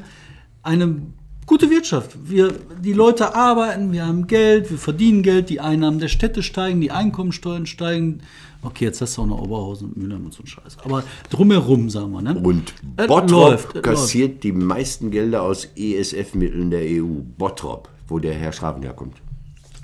[0.63, 0.98] eine
[1.45, 2.12] gute Wirtschaft.
[2.25, 6.82] Wir, die Leute arbeiten, wir haben Geld, wir verdienen Geld, die Einnahmen der Städte steigen,
[6.82, 8.21] die Einkommensteuern steigen.
[8.62, 10.77] Okay, jetzt hast du auch noch Oberhausen und Mülheim und so ein Scheiß.
[10.86, 12.39] Aber drumherum, sagen wir, ne?
[12.41, 17.21] Und Es Bottrop läuft, kassiert die meisten Gelder aus ESF-Mitteln der EU.
[17.38, 19.17] Bottrop, wo der Herr Schraven herkommt.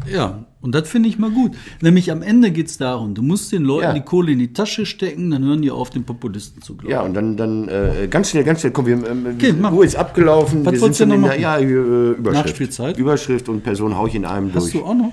[0.07, 1.51] Ja, und das finde ich mal gut.
[1.81, 3.93] Nämlich am Ende geht es darum, du musst den Leuten Ja.
[3.93, 6.91] die Kohle in die Tasche stecken, dann hören die auf, den Populisten zu glauben.
[6.91, 9.71] Ja, und dann, dann äh, ganz schnell, ganz schnell, komm, wir, ähm, Okay, mach.
[9.71, 10.65] Uhr ist abgelaufen.
[10.65, 12.45] Was wir wolltest sind du schon noch in der ja, äh, Überschrift.
[12.47, 12.97] Nachspielzeit?
[12.97, 14.73] Überschrift und Person hau ich in einem Hast durch.
[14.73, 15.11] du auch noch?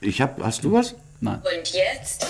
[0.00, 0.94] Ich hab, hast du was?
[1.20, 1.36] Nein.
[1.36, 2.26] Und jetzt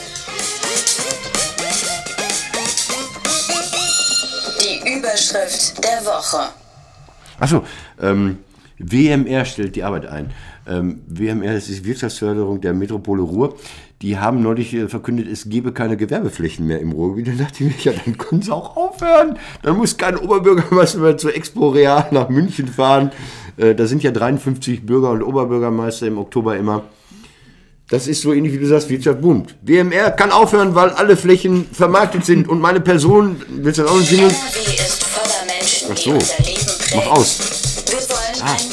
[4.60, 6.48] die Überschrift der Woche.
[7.38, 7.64] Achso,
[8.00, 8.38] ähm,
[8.78, 10.30] WMR stellt die Arbeit ein.
[10.66, 13.56] Ähm, WMR, das ist Wirtschaftsförderung der Metropole Ruhr.
[14.00, 17.28] Die haben neulich äh, verkündet, es gebe keine Gewerbeflächen mehr im Ruhrgebiet.
[17.28, 19.38] Dann dachte ich mir, ja, dann können sie auch aufhören.
[19.62, 23.10] Dann muss kein Oberbürgermeister mehr zur Expo Real nach München fahren.
[23.56, 26.84] Äh, da sind ja 53 Bürger und Oberbürgermeister im Oktober immer.
[27.90, 29.54] Das ist so ähnlich wie du sagst, Wirtschaft boomt.
[29.62, 33.96] WMR kann aufhören, weil alle Flächen vermarktet sind und meine Person, willst du das auch
[33.96, 34.30] noch singen?
[35.46, 36.18] Menschen, Ach so.
[36.96, 37.84] Mach aus.
[37.86, 38.71] Wir wollen Ah.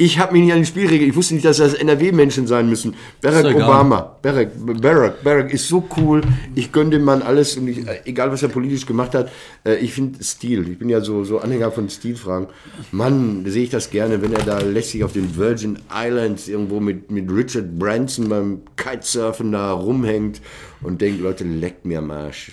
[0.00, 1.10] Ich habe mich nicht an die Spielregeln.
[1.10, 2.94] Ich wusste nicht, dass das NRW-Menschen sein müssen.
[3.20, 3.54] Barack.
[3.54, 4.16] Obama.
[4.22, 6.22] Barack, Barack, Barack ist so cool.
[6.54, 9.30] Ich gönne dem Mann alles und ich, äh, egal was er politisch gemacht hat,
[9.62, 10.66] äh, ich finde Stil.
[10.70, 12.46] Ich bin ja so, so Anhänger von Stilfragen.
[12.92, 17.10] Mann, sehe ich das gerne, wenn er da lässig auf den Virgin Islands irgendwo mit,
[17.10, 20.40] mit Richard Branson beim Kitesurfen da rumhängt
[20.80, 22.52] und denkt, Leute, leckt mir am Arsch.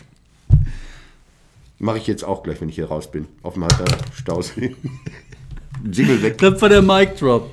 [1.80, 3.26] Mache ich jetzt auch gleich, wenn ich hier raus bin.
[3.42, 3.66] Auf dem
[4.14, 4.76] Stausee.
[5.92, 6.38] Jingle weg.
[6.40, 7.52] Das war der Mic Drop.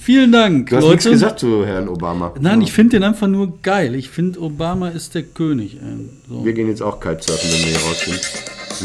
[0.00, 0.94] Vielen Dank, Du hast Leute.
[0.94, 2.32] nichts gesagt zu Herrn Obama.
[2.40, 3.94] Nein, ich finde den einfach nur geil.
[3.94, 5.74] Ich finde, Obama ist der König.
[5.74, 6.08] Ey.
[6.28, 6.44] So.
[6.44, 8.18] Wir gehen jetzt auch Kitesurfen, wenn wir hier rausgehen.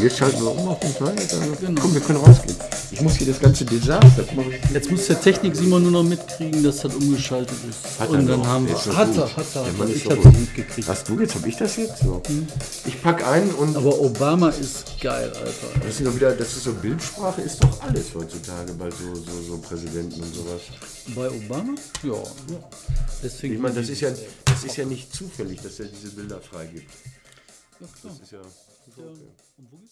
[0.00, 1.14] Jetzt schalten wir um auf den Fall.
[1.60, 1.80] Genau.
[1.80, 2.56] Komm, wir können rausgehen.
[2.90, 4.24] Ich muss hier das ganze Desaster.
[4.72, 8.00] Jetzt muss der Technik Simon nur noch mitkriegen, dass das umgeschaltet ist.
[8.00, 8.74] Hat er Und dann haben wir.
[8.74, 9.64] Doch Hat er, hat er.
[9.64, 10.88] Der ich hab's mitgekriegt.
[10.88, 11.34] Hast du jetzt?
[11.34, 11.98] Hab ich das jetzt?
[11.98, 12.22] So.
[12.84, 15.80] Ich pack ein und Aber Obama ist geil, Alter.
[15.86, 19.42] das ist doch wieder, das ist so Bildsprache, ist doch alles heutzutage bei so, so,
[19.48, 20.60] so Präsidenten und sowas.
[21.14, 21.74] Bei Obama?
[22.02, 22.22] Ja.
[23.22, 24.10] Deswegen Ich meine, das ist ja,
[24.44, 26.90] das ist ja nicht zufällig, dass er diese Bilder freigibt.
[27.80, 28.12] Ja, klar.
[28.12, 28.38] Das ist ja.
[28.96, 29.91] Und wo jetzt?